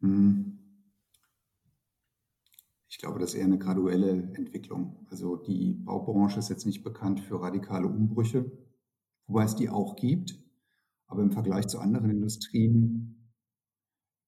Hm. 0.00 0.58
Ich 2.88 2.98
glaube, 2.98 3.20
das 3.20 3.34
ist 3.34 3.38
eher 3.38 3.44
eine 3.44 3.58
graduelle 3.58 4.10
Entwicklung. 4.10 5.06
Also 5.08 5.36
die 5.36 5.74
Baubranche 5.74 6.40
ist 6.40 6.48
jetzt 6.48 6.66
nicht 6.66 6.82
bekannt 6.82 7.20
für 7.20 7.40
radikale 7.40 7.86
Umbrüche 7.86 8.50
wobei 9.30 9.44
es 9.44 9.54
die 9.54 9.70
auch 9.70 9.96
gibt. 9.96 10.36
Aber 11.06 11.22
im 11.22 11.32
Vergleich 11.32 11.66
zu 11.68 11.78
anderen 11.78 12.10
Industrien, 12.10 13.32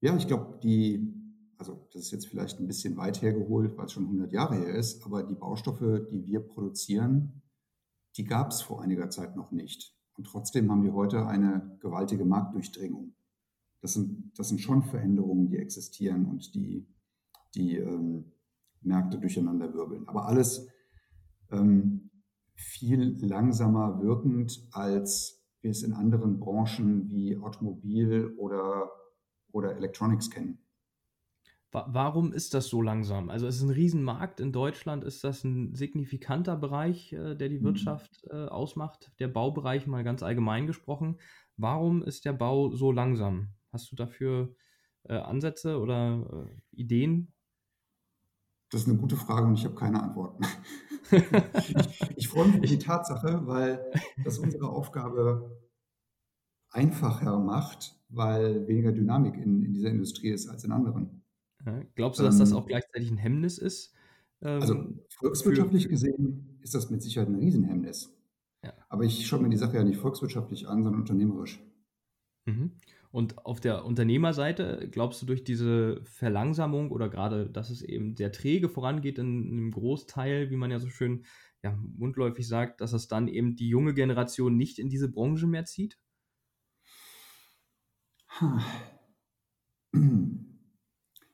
ja, 0.00 0.16
ich 0.16 0.26
glaube, 0.26 0.58
die, 0.62 1.12
also 1.58 1.88
das 1.92 2.02
ist 2.02 2.10
jetzt 2.12 2.26
vielleicht 2.26 2.58
ein 2.58 2.66
bisschen 2.66 2.96
weit 2.96 3.20
hergeholt, 3.22 3.76
weil 3.76 3.86
es 3.86 3.92
schon 3.92 4.04
100 4.04 4.32
Jahre 4.32 4.56
her 4.56 4.74
ist, 4.74 5.04
aber 5.04 5.22
die 5.22 5.34
Baustoffe, 5.34 6.06
die 6.10 6.26
wir 6.26 6.40
produzieren, 6.40 7.42
die 8.16 8.24
gab 8.24 8.50
es 8.50 8.62
vor 8.62 8.82
einiger 8.82 9.10
Zeit 9.10 9.36
noch 9.36 9.52
nicht. 9.52 9.96
Und 10.14 10.26
trotzdem 10.26 10.70
haben 10.70 10.84
wir 10.84 10.92
heute 10.92 11.26
eine 11.26 11.78
gewaltige 11.80 12.24
Marktdurchdringung. 12.24 13.14
Das 13.80 13.94
sind, 13.94 14.32
das 14.36 14.48
sind 14.48 14.60
schon 14.60 14.82
Veränderungen, 14.82 15.48
die 15.48 15.56
existieren 15.56 16.26
und 16.26 16.54
die, 16.54 16.86
die 17.54 17.76
ähm, 17.76 18.32
Märkte 18.80 19.18
durcheinander 19.18 19.72
wirbeln. 19.72 20.06
Aber 20.08 20.26
alles 20.26 20.68
ähm, 21.50 22.01
viel 22.62 23.16
langsamer 23.24 24.00
wirkend, 24.02 24.66
als 24.72 25.42
wir 25.60 25.70
es 25.70 25.82
in 25.82 25.92
anderen 25.92 26.40
Branchen 26.40 27.08
wie 27.08 27.36
Automobil 27.38 28.34
oder, 28.36 28.90
oder 29.52 29.76
Electronics 29.76 30.30
kennen. 30.30 30.58
Warum 31.72 32.34
ist 32.34 32.52
das 32.52 32.68
so 32.68 32.82
langsam? 32.82 33.30
Also 33.30 33.46
es 33.46 33.56
ist 33.56 33.62
ein 33.62 33.70
Riesenmarkt 33.70 34.40
in 34.40 34.52
Deutschland, 34.52 35.04
ist 35.04 35.24
das 35.24 35.42
ein 35.42 35.74
signifikanter 35.74 36.54
Bereich, 36.54 37.14
äh, 37.14 37.34
der 37.34 37.48
die 37.48 37.60
mhm. 37.60 37.64
Wirtschaft 37.64 38.24
äh, 38.28 38.44
ausmacht, 38.44 39.10
der 39.20 39.28
Baubereich 39.28 39.86
mal 39.86 40.04
ganz 40.04 40.22
allgemein 40.22 40.66
gesprochen. 40.66 41.18
Warum 41.56 42.02
ist 42.02 42.26
der 42.26 42.34
Bau 42.34 42.72
so 42.72 42.92
langsam? 42.92 43.54
Hast 43.72 43.90
du 43.90 43.96
dafür 43.96 44.54
äh, 45.04 45.14
Ansätze 45.14 45.78
oder 45.80 46.46
Ideen? 46.72 47.31
Das 48.72 48.80
ist 48.80 48.88
eine 48.88 48.96
gute 48.96 49.16
Frage 49.16 49.46
und 49.46 49.54
ich 49.54 49.66
habe 49.66 49.74
keine 49.74 50.02
Antworten. 50.02 50.44
ich, 51.10 51.74
ich 52.16 52.28
freue 52.28 52.46
mich 52.46 52.56
über 52.56 52.66
die 52.66 52.78
Tatsache, 52.78 53.46
weil 53.46 53.84
das 54.24 54.38
unsere 54.38 54.70
Aufgabe 54.70 55.60
einfacher 56.70 57.38
macht, 57.38 58.00
weil 58.08 58.66
weniger 58.66 58.92
Dynamik 58.92 59.36
in, 59.36 59.62
in 59.62 59.74
dieser 59.74 59.90
Industrie 59.90 60.30
ist 60.30 60.48
als 60.48 60.64
in 60.64 60.72
anderen. 60.72 61.22
Ja, 61.66 61.82
glaubst 61.94 62.18
du, 62.18 62.24
dass 62.24 62.36
ähm, 62.36 62.40
das 62.40 62.52
auch 62.54 62.66
gleichzeitig 62.66 63.10
ein 63.10 63.18
Hemmnis 63.18 63.58
ist? 63.58 63.94
Ähm, 64.40 64.62
also 64.62 64.84
volkswirtschaftlich 65.18 65.84
für, 65.84 65.90
gesehen 65.90 66.58
ist 66.62 66.74
das 66.74 66.88
mit 66.88 67.02
Sicherheit 67.02 67.28
ein 67.28 67.36
Riesenhemmnis. 67.36 68.16
Ja. 68.64 68.72
Aber 68.88 69.04
ich 69.04 69.26
schaue 69.26 69.42
mir 69.42 69.50
die 69.50 69.58
Sache 69.58 69.76
ja 69.76 69.84
nicht 69.84 70.00
volkswirtschaftlich 70.00 70.66
an, 70.66 70.82
sondern 70.82 71.02
unternehmerisch. 71.02 71.62
Mhm. 72.46 72.72
Und 73.12 73.44
auf 73.44 73.60
der 73.60 73.84
Unternehmerseite, 73.84 74.88
glaubst 74.90 75.20
du 75.20 75.26
durch 75.26 75.44
diese 75.44 76.02
Verlangsamung 76.02 76.90
oder 76.90 77.10
gerade, 77.10 77.50
dass 77.50 77.68
es 77.68 77.82
eben 77.82 78.16
sehr 78.16 78.32
träge 78.32 78.70
vorangeht 78.70 79.18
in, 79.18 79.52
einem 79.52 79.70
Großteil, 79.70 80.50
wie 80.50 80.56
man 80.56 80.70
ja 80.70 80.78
so 80.78 80.88
schön 80.88 81.26
ja, 81.62 81.76
mundläufig 81.76 82.48
sagt, 82.48 82.80
dass 82.80 82.94
es 82.94 83.08
dann 83.08 83.28
eben 83.28 83.54
die 83.54 83.68
junge 83.68 83.92
Generation 83.92 84.56
nicht 84.56 84.78
in 84.78 84.88
diese 84.88 85.10
Branche 85.10 85.46
mehr 85.46 85.66
zieht? 85.66 85.98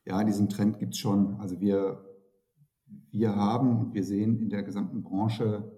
Ja, 0.05 0.23
diesen 0.23 0.49
Trend 0.49 0.79
gibt 0.79 0.95
es 0.95 0.99
schon. 0.99 1.39
Also 1.39 1.61
wir, 1.61 2.03
wir 3.11 3.35
haben 3.35 3.77
und 3.77 3.93
wir 3.93 4.03
sehen 4.03 4.39
in 4.39 4.49
der 4.49 4.63
gesamten 4.63 5.03
Branche 5.03 5.71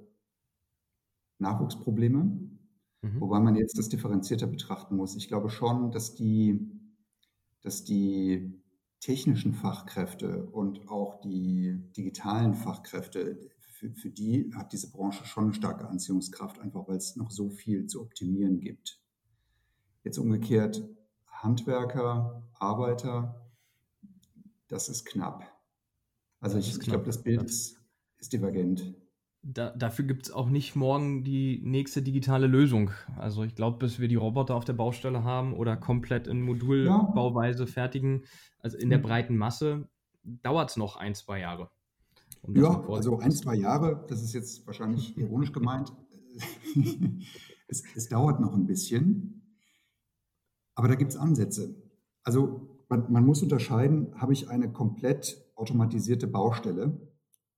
Nachwuchsprobleme. 1.37 2.40
Mhm. 3.01 3.21
Wobei 3.21 3.39
man 3.39 3.55
jetzt 3.55 3.77
das 3.77 3.89
differenzierter 3.89 4.47
betrachten 4.47 4.95
muss. 4.95 5.15
Ich 5.15 5.27
glaube 5.27 5.49
schon, 5.49 5.91
dass 5.91 6.15
die, 6.15 6.69
dass 7.61 7.83
die 7.83 8.61
technischen 8.99 9.53
Fachkräfte 9.53 10.45
und 10.45 10.87
auch 10.87 11.19
die 11.21 11.79
digitalen 11.97 12.53
Fachkräfte, 12.53 13.49
für, 13.59 13.91
für 13.95 14.11
die 14.11 14.53
hat 14.53 14.73
diese 14.73 14.91
Branche 14.91 15.25
schon 15.25 15.45
eine 15.45 15.53
starke 15.53 15.87
Anziehungskraft, 15.87 16.59
einfach 16.59 16.87
weil 16.87 16.97
es 16.97 17.15
noch 17.15 17.31
so 17.31 17.49
viel 17.49 17.87
zu 17.87 18.01
optimieren 18.01 18.59
gibt. 18.59 19.01
Jetzt 20.03 20.19
umgekehrt, 20.19 20.87
Handwerker, 21.25 22.47
Arbeiter, 22.53 23.51
das 24.67 24.87
ist 24.87 25.05
knapp. 25.05 25.43
Also 26.39 26.59
ich, 26.59 26.69
ich 26.71 26.79
glaube, 26.79 27.05
das 27.05 27.23
Bild 27.23 27.41
ist, 27.43 27.81
ist 28.19 28.33
divergent 28.33 28.95
da, 29.43 29.71
dafür 29.71 30.06
gibt 30.06 30.27
es 30.27 30.32
auch 30.32 30.49
nicht 30.49 30.75
morgen 30.75 31.23
die 31.23 31.62
nächste 31.63 32.01
digitale 32.01 32.47
Lösung. 32.47 32.91
Also 33.17 33.43
ich 33.43 33.56
glaube, 33.56 33.80
bis 33.80 33.99
wir 33.99 34.08
die 34.08 34.15
Roboter 34.15 34.56
auf 34.56 34.65
der 34.65 34.73
Baustelle 34.73 35.23
haben 35.23 35.54
oder 35.54 35.75
komplett 35.75 36.27
in 36.27 36.41
Modulbauweise 36.41 37.63
ja. 37.63 37.69
fertigen, 37.69 38.23
also 38.60 38.77
in 38.77 38.89
der 38.89 38.99
hm. 38.99 39.04
breiten 39.04 39.38
Masse, 39.38 39.88
dauert 40.23 40.69
es 40.69 40.77
noch 40.77 40.95
ein, 40.97 41.15
zwei 41.15 41.39
Jahre. 41.39 41.69
Um 42.43 42.56
ja, 42.56 42.84
also 42.88 43.19
ein, 43.19 43.32
zwei 43.32 43.56
Jahre, 43.56 44.06
das 44.08 44.21
ist 44.21 44.34
jetzt 44.34 44.65
wahrscheinlich 44.67 45.17
ironisch 45.17 45.51
gemeint. 45.51 45.91
es, 47.67 47.84
es 47.95 48.10
dauert 48.10 48.39
noch 48.39 48.54
ein 48.54 48.65
bisschen, 48.65 49.58
aber 50.75 50.88
da 50.88 50.95
gibt 50.95 51.12
es 51.12 51.17
Ansätze. 51.17 51.75
Also 52.23 52.80
man, 52.89 53.12
man 53.12 53.25
muss 53.25 53.41
unterscheiden, 53.41 54.13
habe 54.15 54.34
ich 54.34 54.49
eine 54.49 54.71
komplett 54.71 55.43
automatisierte 55.56 56.27
Baustelle 56.27 57.12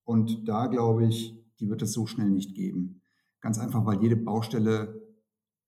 und 0.03 0.47
da 0.47 0.67
glaube 0.67 1.05
ich, 1.05 1.42
die 1.63 1.69
wird 1.69 1.81
es 1.81 1.93
so 1.93 2.05
schnell 2.05 2.29
nicht 2.29 2.55
geben. 2.55 3.01
Ganz 3.39 3.57
einfach, 3.57 3.85
weil 3.85 4.01
jede 4.01 4.17
Baustelle 4.17 5.01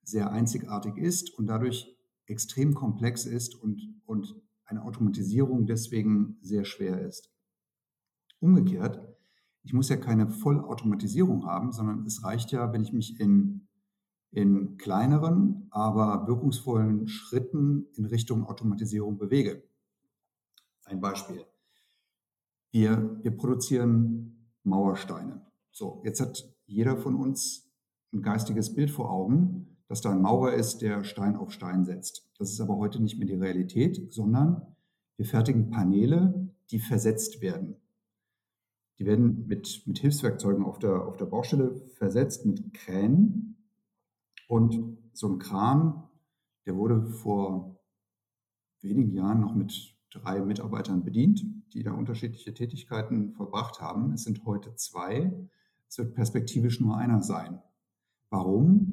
sehr 0.04 0.30
einzigartig 0.30 0.98
ist 0.98 1.34
und 1.40 1.48
dadurch 1.48 1.96
extrem 2.26 2.74
komplex 2.74 3.26
ist 3.26 3.56
und, 3.56 3.82
und 4.06 4.36
eine 4.66 4.84
Automatisierung 4.84 5.66
deswegen 5.66 6.38
sehr 6.42 6.66
schwer 6.66 7.02
ist. 7.08 7.32
Umgekehrt, 8.40 9.08
ich 9.64 9.72
muss 9.72 9.88
ja 9.88 9.96
keine 9.96 10.28
Vollautomatisierung 10.28 11.46
haben, 11.46 11.72
sondern 11.72 12.06
es 12.06 12.26
reicht 12.26 12.52
ja, 12.52 12.74
wenn 12.74 12.84
ich 12.84 12.92
mich 12.92 13.18
in, 13.22 13.70
in 14.32 14.76
kleineren, 14.78 15.68
aber 15.70 16.28
wirkungsvollen 16.28 17.08
Schritten 17.08 17.88
in 17.96 18.06
Richtung 18.06 18.44
Automatisierung 18.46 19.18
bewege. 19.18 19.64
Ein 20.84 21.00
Beispiel. 21.00 21.46
Wir, 22.72 23.18
wir 23.24 23.32
produzieren 23.32 24.52
Mauersteine. 24.64 25.45
So, 25.78 26.02
jetzt 26.06 26.22
hat 26.22 26.42
jeder 26.68 26.96
von 26.96 27.16
uns 27.16 27.70
ein 28.14 28.22
geistiges 28.22 28.74
Bild 28.74 28.90
vor 28.90 29.12
Augen, 29.12 29.76
dass 29.90 30.00
da 30.00 30.10
ein 30.10 30.22
Maurer 30.22 30.54
ist, 30.54 30.78
der 30.78 31.04
Stein 31.04 31.36
auf 31.36 31.52
Stein 31.52 31.84
setzt. 31.84 32.30
Das 32.38 32.50
ist 32.50 32.62
aber 32.62 32.78
heute 32.78 33.04
nicht 33.04 33.18
mehr 33.18 33.28
die 33.28 33.36
Realität, 33.36 34.14
sondern 34.14 34.74
wir 35.18 35.26
fertigen 35.26 35.70
Paneele, 35.70 36.50
die 36.72 36.80
versetzt 36.80 37.42
werden. 37.42 37.76
Die 39.00 39.06
werden 39.06 39.48
mit, 39.48 39.86
mit 39.86 40.00
Hilfswerkzeugen 40.00 40.64
auf 40.64 40.80
der, 40.80 41.06
auf 41.06 41.18
der 41.18 41.26
Baustelle 41.26 41.76
versetzt, 41.98 42.46
mit 42.46 42.74
Kränen. 42.74 43.58
Und 44.48 44.98
so 45.12 45.28
ein 45.28 45.40
Kran, 45.40 46.04
der 46.66 46.78
wurde 46.78 47.06
vor 47.06 47.82
wenigen 48.80 49.12
Jahren 49.12 49.42
noch 49.42 49.54
mit 49.54 49.94
drei 50.10 50.40
Mitarbeitern 50.40 51.04
bedient, 51.04 51.46
die 51.74 51.84
da 51.84 51.92
unterschiedliche 51.92 52.54
Tätigkeiten 52.54 53.34
verbracht 53.34 53.82
haben. 53.82 54.14
Es 54.14 54.24
sind 54.24 54.46
heute 54.46 54.74
zwei. 54.76 55.34
Es 55.96 56.00
wird 56.00 56.14
perspektivisch 56.14 56.82
nur 56.82 56.98
einer 56.98 57.22
sein. 57.22 57.62
Warum? 58.30 58.92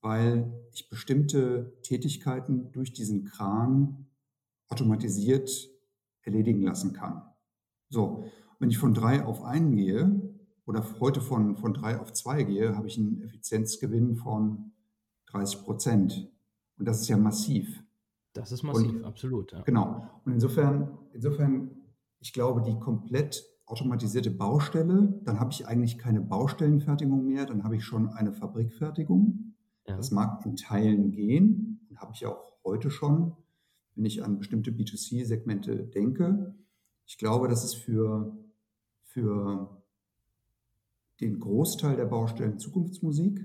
Weil 0.00 0.48
ich 0.70 0.88
bestimmte 0.88 1.76
Tätigkeiten 1.82 2.70
durch 2.70 2.92
diesen 2.92 3.24
Kran 3.24 4.06
automatisiert 4.68 5.50
erledigen 6.22 6.62
lassen 6.62 6.92
kann. 6.92 7.20
So, 7.88 8.26
wenn 8.60 8.70
ich 8.70 8.78
von 8.78 8.94
drei 8.94 9.24
auf 9.24 9.42
einen 9.42 9.74
gehe 9.74 10.36
oder 10.66 10.86
heute 11.00 11.20
von, 11.20 11.56
von 11.56 11.74
drei 11.74 11.98
auf 11.98 12.12
zwei 12.12 12.44
gehe, 12.44 12.76
habe 12.76 12.86
ich 12.86 12.96
einen 12.96 13.22
Effizienzgewinn 13.22 14.14
von 14.14 14.70
30 15.32 15.64
Prozent. 15.64 16.30
Und 16.78 16.86
das 16.86 17.00
ist 17.00 17.08
ja 17.08 17.16
massiv. 17.16 17.82
Das 18.34 18.52
ist 18.52 18.62
massiv, 18.62 18.94
und, 18.94 19.04
absolut. 19.04 19.50
Ja. 19.50 19.62
Genau. 19.62 20.08
Und 20.24 20.34
insofern, 20.34 20.96
insofern, 21.12 21.72
ich 22.20 22.32
glaube, 22.32 22.62
die 22.62 22.78
komplett 22.78 23.44
automatisierte 23.66 24.30
Baustelle, 24.30 25.20
dann 25.24 25.40
habe 25.40 25.50
ich 25.52 25.66
eigentlich 25.66 25.98
keine 25.98 26.20
Baustellenfertigung 26.20 27.24
mehr, 27.24 27.46
dann 27.46 27.64
habe 27.64 27.76
ich 27.76 27.84
schon 27.84 28.08
eine 28.08 28.32
Fabrikfertigung. 28.32 29.54
Ja. 29.86 29.96
Das 29.96 30.10
mag 30.12 30.44
in 30.46 30.56
Teilen 30.56 31.10
gehen 31.10 31.80
und 31.90 32.00
habe 32.00 32.12
ich 32.14 32.26
auch 32.26 32.52
heute 32.64 32.90
schon, 32.90 33.36
wenn 33.94 34.04
ich 34.04 34.24
an 34.24 34.38
bestimmte 34.38 34.70
B2C-Segmente 34.70 35.84
denke. 35.84 36.54
Ich 37.06 37.18
glaube, 37.18 37.48
dass 37.48 37.64
es 37.64 37.74
für, 37.74 38.36
für 39.02 39.82
den 41.20 41.40
Großteil 41.40 41.96
der 41.96 42.06
Baustellen 42.06 42.58
Zukunftsmusik, 42.58 43.44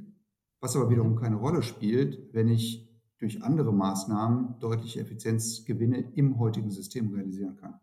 was 0.59 0.75
aber 0.75 0.89
wiederum 0.89 1.15
keine 1.15 1.37
Rolle 1.37 1.63
spielt, 1.63 2.33
wenn 2.33 2.47
ich 2.47 2.87
durch 3.17 3.43
andere 3.43 3.71
Maßnahmen 3.73 4.59
deutliche 4.59 4.99
Effizienzgewinne 4.99 6.11
im 6.15 6.37
heutigen 6.39 6.71
System 6.71 7.13
realisieren 7.13 7.55
kann. 7.55 7.79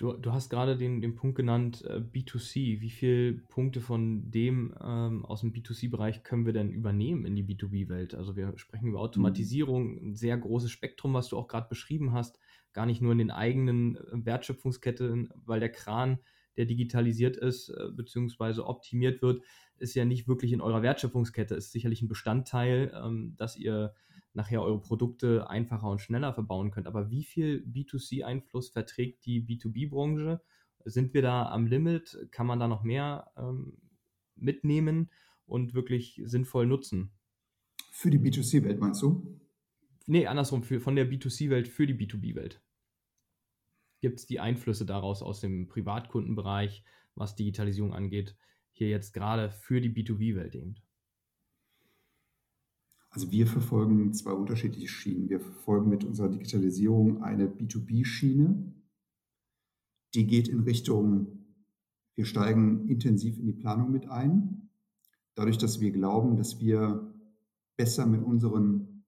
Du, 0.00 0.14
du 0.14 0.32
hast 0.32 0.48
gerade 0.48 0.78
den, 0.78 1.02
den 1.02 1.14
Punkt 1.14 1.36
genannt, 1.36 1.84
äh, 1.84 1.98
B2C. 1.98 2.80
Wie 2.80 2.88
viele 2.88 3.34
Punkte 3.34 3.82
von 3.82 4.30
dem 4.30 4.74
ähm, 4.82 5.26
aus 5.26 5.42
dem 5.42 5.52
B2C-Bereich 5.52 6.22
können 6.22 6.46
wir 6.46 6.54
denn 6.54 6.70
übernehmen 6.70 7.26
in 7.26 7.36
die 7.36 7.44
B2B-Welt? 7.44 8.14
Also 8.14 8.34
wir 8.34 8.56
sprechen 8.56 8.88
über 8.88 9.00
Automatisierung, 9.00 9.98
ein 9.98 10.14
sehr 10.14 10.38
großes 10.38 10.70
Spektrum, 10.70 11.12
was 11.12 11.28
du 11.28 11.36
auch 11.36 11.48
gerade 11.48 11.68
beschrieben 11.68 12.14
hast, 12.14 12.38
gar 12.72 12.86
nicht 12.86 13.02
nur 13.02 13.12
in 13.12 13.18
den 13.18 13.30
eigenen 13.30 13.96
äh, 13.96 14.24
Wertschöpfungsketten, 14.24 15.34
weil 15.44 15.60
der 15.60 15.70
Kran, 15.70 16.18
der 16.56 16.64
digitalisiert 16.64 17.36
ist 17.36 17.68
äh, 17.68 17.90
bzw. 17.92 18.62
optimiert 18.62 19.20
wird, 19.20 19.42
ist 19.76 19.94
ja 19.94 20.06
nicht 20.06 20.26
wirklich 20.26 20.54
in 20.54 20.62
eurer 20.62 20.80
Wertschöpfungskette, 20.80 21.54
ist 21.54 21.72
sicherlich 21.72 22.00
ein 22.00 22.08
Bestandteil, 22.08 22.90
ähm, 22.94 23.34
dass 23.36 23.54
ihr 23.54 23.92
nachher 24.32 24.62
eure 24.62 24.80
Produkte 24.80 25.48
einfacher 25.50 25.88
und 25.90 26.00
schneller 26.00 26.32
verbauen 26.32 26.70
könnt. 26.70 26.86
Aber 26.86 27.10
wie 27.10 27.24
viel 27.24 27.64
B2C-Einfluss 27.66 28.70
verträgt 28.70 29.24
die 29.26 29.44
B2B-Branche? 29.44 30.40
Sind 30.84 31.14
wir 31.14 31.22
da 31.22 31.50
am 31.50 31.66
Limit? 31.66 32.28
Kann 32.30 32.46
man 32.46 32.58
da 32.58 32.68
noch 32.68 32.82
mehr 32.82 33.32
ähm, 33.36 33.76
mitnehmen 34.36 35.10
und 35.46 35.74
wirklich 35.74 36.22
sinnvoll 36.24 36.66
nutzen? 36.66 37.10
Für 37.90 38.10
die 38.10 38.18
B2C-Welt 38.18 38.80
meinst 38.80 39.02
du? 39.02 39.40
Nee, 40.06 40.26
andersrum, 40.26 40.62
für, 40.62 40.80
von 40.80 40.96
der 40.96 41.10
B2C-Welt 41.10 41.68
für 41.68 41.86
die 41.86 41.94
B2B-Welt. 41.94 42.62
Gibt 44.00 44.20
es 44.20 44.26
die 44.26 44.40
Einflüsse 44.40 44.86
daraus 44.86 45.22
aus 45.22 45.40
dem 45.40 45.68
Privatkundenbereich, 45.68 46.84
was 47.14 47.36
Digitalisierung 47.36 47.92
angeht, 47.92 48.36
hier 48.72 48.88
jetzt 48.88 49.12
gerade 49.12 49.50
für 49.50 49.80
die 49.80 49.90
B2B-Welt 49.90 50.54
eben? 50.54 50.76
Also 53.10 53.30
wir 53.32 53.46
verfolgen 53.46 54.12
zwei 54.14 54.32
unterschiedliche 54.32 54.88
Schienen. 54.88 55.28
Wir 55.28 55.40
verfolgen 55.40 55.90
mit 55.90 56.04
unserer 56.04 56.28
Digitalisierung 56.28 57.22
eine 57.22 57.48
B2B-Schiene. 57.48 58.72
Die 60.14 60.26
geht 60.26 60.48
in 60.48 60.60
Richtung, 60.60 61.26
wir 62.14 62.24
steigen 62.24 62.88
intensiv 62.88 63.38
in 63.38 63.46
die 63.46 63.52
Planung 63.52 63.90
mit 63.90 64.08
ein. 64.08 64.70
Dadurch, 65.34 65.58
dass 65.58 65.80
wir 65.80 65.90
glauben, 65.90 66.36
dass 66.36 66.60
wir 66.60 67.12
besser 67.76 68.06
mit 68.06 68.22
unseren 68.22 69.04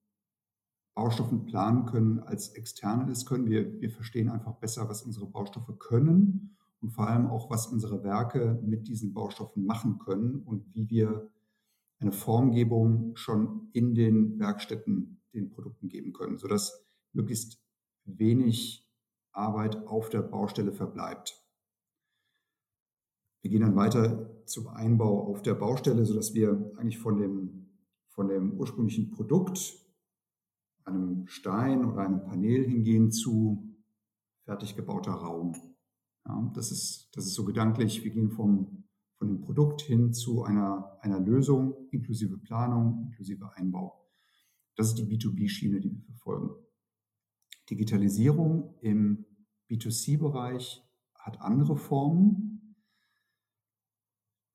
Baustoffen 0.95 1.45
planen 1.45 1.87
können, 1.87 2.21
als 2.21 2.51
Externe 2.51 3.11
es 3.11 3.25
können. 3.25 3.49
Wir, 3.49 3.81
wir 3.81 3.91
verstehen 3.91 4.29
einfach 4.29 4.55
besser, 4.57 4.88
was 4.88 5.03
unsere 5.03 5.27
Baustoffe 5.27 5.79
können 5.79 6.57
und 6.81 6.91
vor 6.91 7.09
allem 7.09 7.27
auch, 7.27 7.51
was 7.51 7.67
unsere 7.67 8.03
Werke 8.03 8.61
mit 8.65 8.88
diesen 8.88 9.15
Baustoffen 9.15 9.65
machen 9.65 9.99
können 9.99 10.43
und 10.43 10.75
wie 10.75 10.91
wir 10.91 11.31
eine 12.03 12.12
Formgebung 12.12 13.17
schon 13.17 13.69
in 13.73 13.95
den 13.95 14.38
Werkstätten 14.38 15.23
den 15.33 15.51
Produkten 15.51 15.88
geben 15.88 16.12
können, 16.12 16.38
sodass 16.38 16.85
möglichst 17.12 17.62
wenig 18.05 18.88
Arbeit 19.33 19.87
auf 19.87 20.11
der 20.11 20.23
Baustelle 20.23 20.73
verbleibt. 20.73 21.43
Wir 23.43 23.51
gehen 23.51 23.62
dann 23.62 23.77
weiter 23.77 24.45
zum 24.47 24.69
Einbau 24.69 25.27
auf 25.27 25.43
der 25.43 25.55
Baustelle, 25.55 26.05
sodass 26.05 26.35
wir 26.35 26.73
eigentlich 26.77 26.99
von 26.99 27.19
dem, 27.19 27.71
von 28.11 28.29
dem 28.29 28.53
ursprünglichen 28.53 29.11
Produkt, 29.11 29.75
einem 30.85 31.27
Stein 31.27 31.85
oder 31.85 32.03
einem 32.03 32.23
Panel 32.25 32.65
hingehen 32.65 33.11
zu 33.11 33.77
fertig 34.45 34.77
gebauter 34.77 35.12
Raum. 35.12 35.55
Ja, 36.27 36.53
das, 36.55 36.71
ist, 36.71 37.11
das 37.15 37.27
ist 37.27 37.35
so 37.35 37.45
gedanklich, 37.45 38.05
wir 38.05 38.11
gehen 38.11 38.31
vom 38.31 38.85
von 39.23 39.29
dem 39.29 39.41
Produkt 39.41 39.83
hin 39.83 40.13
zu 40.13 40.43
einer, 40.43 40.99
einer 41.01 41.21
Lösung 41.21 41.77
inklusive 41.93 42.39
Planung, 42.39 43.05
inklusive 43.05 43.55
Einbau. 43.55 44.05
Das 44.75 44.89
ist 44.89 44.97
die 44.97 45.05
B2B-Schiene, 45.05 45.79
die 45.79 45.93
wir 45.93 46.03
verfolgen. 46.03 46.51
Digitalisierung 47.71 48.75
im 48.81 49.25
B2C-Bereich 49.71 50.83
hat 51.15 51.41
andere 51.41 51.77
Formen. 51.77 52.75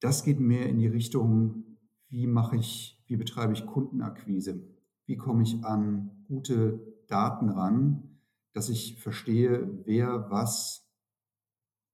Das 0.01 0.25
geht 0.25 0.41
mehr 0.41 0.67
in 0.67 0.79
die 0.79 0.87
Richtung, 0.87 1.77
wie 2.09 2.27
mache 2.27 2.57
ich, 2.57 3.01
wie 3.07 3.15
betreibe 3.15 3.53
ich 3.53 3.65
Kundenakquise? 3.65 4.67
Wie 5.05 5.15
komme 5.15 5.43
ich 5.43 5.63
an 5.63 6.25
gute 6.27 7.05
Daten 7.07 7.47
ran, 7.47 8.19
dass 8.51 8.67
ich 8.67 8.99
verstehe, 8.99 9.81
wer 9.85 10.29
was, 10.29 10.91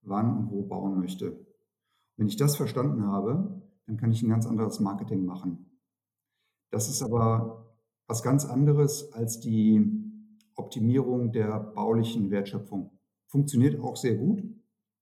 wann 0.02 0.36
und 0.36 0.50
wo 0.50 0.64
bauen 0.64 0.98
möchte. 0.98 1.53
Wenn 2.17 2.28
ich 2.28 2.38
das 2.38 2.56
verstanden 2.56 3.06
habe, 3.06 3.62
dann 3.86 3.97
kann 3.97 4.12
ich 4.12 4.21
ein 4.21 4.30
ganz 4.30 4.45
anderes 4.45 4.80
Marketing 4.80 5.26
machen. 5.26 5.80
Das 6.71 6.89
ist 6.89 7.02
aber 7.02 7.76
was 8.08 8.23
ganz 8.23 8.45
anderes 8.45 9.12
als 9.13 9.39
die 9.39 10.04
Optimierung 10.56 11.32
der 11.32 11.60
baulichen 11.60 12.32
Wertschöpfung. 12.32 12.91
Funktioniert 13.28 13.80
auch 13.80 13.95
sehr 13.95 14.15
gut. 14.15 14.43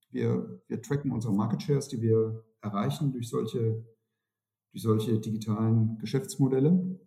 Wir, 0.10 0.62
wir 0.68 0.82
tracken 0.82 1.12
unsere 1.12 1.34
Market 1.34 1.62
Shares, 1.64 1.88
die 1.88 2.02
wir 2.02 2.44
erreichen 2.62 3.12
durch 3.12 3.30
solche, 3.30 3.86
durch 4.72 4.84
solche 4.84 5.20
digitalen 5.20 5.98
Geschäftsmodelle. 6.00 7.00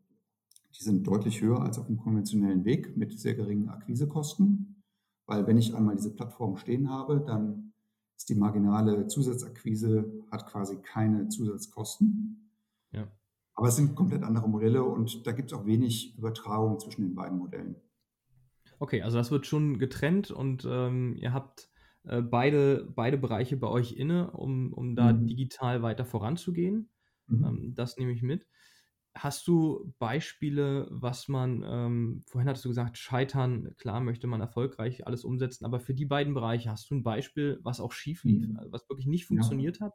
Die 0.78 0.82
sind 0.82 1.06
deutlich 1.06 1.40
höher 1.40 1.62
als 1.62 1.78
auf 1.78 1.86
dem 1.86 1.98
konventionellen 1.98 2.64
Weg 2.64 2.96
mit 2.96 3.18
sehr 3.18 3.34
geringen 3.34 3.68
Akquisekosten. 3.68 4.82
Weil 5.26 5.46
wenn 5.46 5.56
ich 5.56 5.74
einmal 5.74 5.96
diese 5.96 6.14
Plattform 6.14 6.56
stehen 6.56 6.90
habe, 6.90 7.22
dann 7.26 7.73
ist 8.16 8.28
die 8.28 8.34
marginale 8.34 9.06
Zusatzakquise, 9.06 10.10
hat 10.30 10.46
quasi 10.46 10.80
keine 10.82 11.28
Zusatzkosten. 11.28 12.50
Ja. 12.92 13.08
Aber 13.54 13.68
es 13.68 13.76
sind 13.76 13.94
komplett 13.94 14.22
andere 14.22 14.48
Modelle 14.48 14.82
und 14.84 15.26
da 15.26 15.32
gibt 15.32 15.52
es 15.52 15.58
auch 15.58 15.66
wenig 15.66 16.16
Übertragung 16.18 16.78
zwischen 16.80 17.02
den 17.02 17.14
beiden 17.14 17.38
Modellen. 17.38 17.76
Okay, 18.78 19.02
also 19.02 19.16
das 19.16 19.30
wird 19.30 19.46
schon 19.46 19.78
getrennt 19.78 20.30
und 20.30 20.66
ähm, 20.68 21.14
ihr 21.16 21.32
habt 21.32 21.68
äh, 22.04 22.20
beide, 22.20 22.90
beide 22.94 23.16
Bereiche 23.16 23.56
bei 23.56 23.68
euch 23.68 23.92
inne, 23.92 24.32
um, 24.32 24.72
um 24.72 24.96
da 24.96 25.12
mhm. 25.12 25.26
digital 25.26 25.82
weiter 25.82 26.04
voranzugehen. 26.04 26.90
Mhm. 27.26 27.44
Ähm, 27.44 27.74
das 27.74 27.96
nehme 27.96 28.12
ich 28.12 28.22
mit. 28.22 28.46
Hast 29.16 29.46
du 29.46 29.94
Beispiele, 29.98 30.88
was 30.90 31.28
man, 31.28 31.62
ähm, 31.64 32.24
vorhin 32.26 32.48
hattest 32.48 32.64
du 32.64 32.68
gesagt, 32.68 32.98
scheitern, 32.98 33.74
klar 33.76 34.00
möchte 34.00 34.26
man 34.26 34.40
erfolgreich 34.40 35.06
alles 35.06 35.24
umsetzen, 35.24 35.64
aber 35.64 35.78
für 35.78 35.94
die 35.94 36.04
beiden 36.04 36.34
Bereiche 36.34 36.70
hast 36.70 36.90
du 36.90 36.96
ein 36.96 37.04
Beispiel, 37.04 37.60
was 37.62 37.80
auch 37.80 37.92
schief 37.92 38.24
lief, 38.24 38.48
mhm. 38.48 38.58
was 38.70 38.88
wirklich 38.88 39.06
nicht 39.06 39.26
funktioniert 39.26 39.78
ja. 39.78 39.86
hat? 39.86 39.94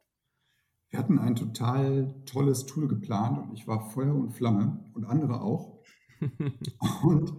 Wir 0.88 0.98
hatten 0.98 1.18
ein 1.18 1.36
total 1.36 2.14
tolles 2.24 2.66
Tool 2.66 2.88
geplant 2.88 3.38
und 3.38 3.52
ich 3.52 3.66
war 3.66 3.90
Feuer 3.90 4.14
und 4.14 4.32
Flamme 4.32 4.84
und 4.94 5.04
andere 5.04 5.40
auch. 5.40 5.82
und 7.02 7.32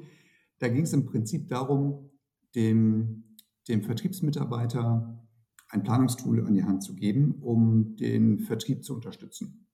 da 0.59 0.69
ging 0.69 0.83
es 0.83 0.93
im 0.93 1.05
Prinzip 1.05 1.49
darum, 1.49 2.11
dem, 2.55 3.35
dem 3.67 3.83
Vertriebsmitarbeiter 3.83 5.27
ein 5.69 5.83
Planungstool 5.83 6.45
an 6.45 6.53
die 6.53 6.63
Hand 6.63 6.83
zu 6.83 6.95
geben, 6.95 7.41
um 7.41 7.95
den 7.95 8.39
Vertrieb 8.39 8.83
zu 8.83 8.93
unterstützen. 8.93 9.67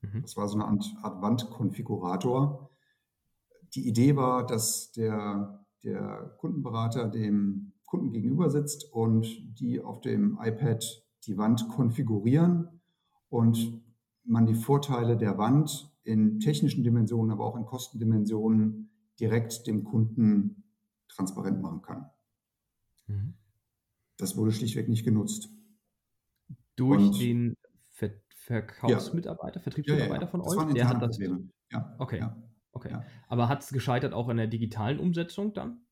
Mhm. 0.00 0.22
Das 0.22 0.36
war 0.36 0.48
so 0.48 0.58
eine 0.58 0.66
Art 0.66 1.22
Wandkonfigurator. 1.22 2.70
Die 3.74 3.86
Idee 3.86 4.16
war, 4.16 4.46
dass 4.46 4.92
der, 4.92 5.64
der 5.82 6.34
Kundenberater 6.38 7.08
dem 7.08 7.72
Kunden 7.84 8.10
gegenüber 8.10 8.50
sitzt 8.50 8.92
und 8.92 9.26
die 9.58 9.80
auf 9.80 10.00
dem 10.00 10.38
iPad 10.40 10.84
die 11.26 11.36
Wand 11.36 11.68
konfigurieren 11.68 12.80
und 13.28 13.82
man 14.24 14.46
die 14.46 14.54
Vorteile 14.54 15.16
der 15.16 15.38
Wand 15.38 15.90
in 16.04 16.38
technischen 16.40 16.84
Dimensionen, 16.84 17.30
aber 17.30 17.44
auch 17.44 17.56
in 17.56 17.64
Kostendimensionen 17.64 18.90
direkt 19.18 19.66
dem 19.66 19.84
Kunden 19.84 20.64
transparent 21.08 21.60
machen 21.60 21.82
kann. 21.82 22.10
Mhm. 23.06 23.34
Das 24.16 24.36
wurde 24.36 24.52
schlichtweg 24.52 24.88
nicht 24.88 25.04
genutzt. 25.04 25.50
Durch 26.76 27.06
und 27.06 27.20
den 27.20 27.54
Verkaufsmitarbeiter, 28.48 29.56
ja. 29.56 29.62
Vertriebsmitarbeiter 29.62 30.14
ja, 30.14 30.20
ja, 30.22 30.26
von 30.26 30.40
euch? 30.40 30.74
Der 30.74 30.88
hat 30.88 31.02
das. 31.02 31.18
Ja. 31.18 31.94
Okay. 31.98 32.26
Okay. 32.72 32.96
Aber 33.28 33.48
hat 33.48 33.62
es 33.62 33.70
gescheitert 33.70 34.14
auch 34.14 34.28
in 34.28 34.38
der 34.38 34.46
digitalen 34.46 34.98
Umsetzung 34.98 35.52
dann? 35.52 35.82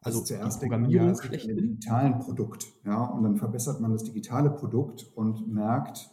Also, 0.00 0.20
also 0.20 0.22
zuerst 0.22 0.60
Programmierung 0.60 1.14
schlecht 1.20 1.48
in 1.48 1.56
dem 1.56 1.66
digitalen 1.66 2.18
Produkt, 2.20 2.66
ja, 2.84 3.04
und 3.04 3.22
dann 3.22 3.36
verbessert 3.36 3.80
man 3.80 3.92
das 3.92 4.04
digitale 4.04 4.50
Produkt 4.50 5.10
und 5.14 5.48
merkt, 5.48 6.10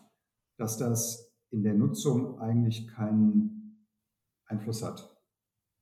dass 0.57 0.77
das 0.77 1.33
in 1.51 1.63
der 1.63 1.73
Nutzung 1.73 2.39
eigentlich 2.39 2.87
keinen 2.87 3.85
Einfluss 4.45 4.83
hat. 4.83 5.17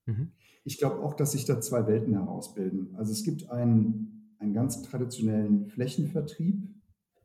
Mhm. 0.06 0.34
Ich 0.64 0.78
glaube 0.78 1.00
auch, 1.04 1.14
dass 1.14 1.32
sich 1.32 1.46
da 1.46 1.62
zwei 1.62 1.88
Welten 1.88 2.14
herausbilden. 2.14 2.96
Also 2.96 3.12
es 3.12 3.24
gibt 3.24 3.50
einen, 3.50 4.36
einen 4.40 4.54
ganz 4.54 4.82
traditionellen 4.82 5.68
Flächenvertrieb, 5.68 6.68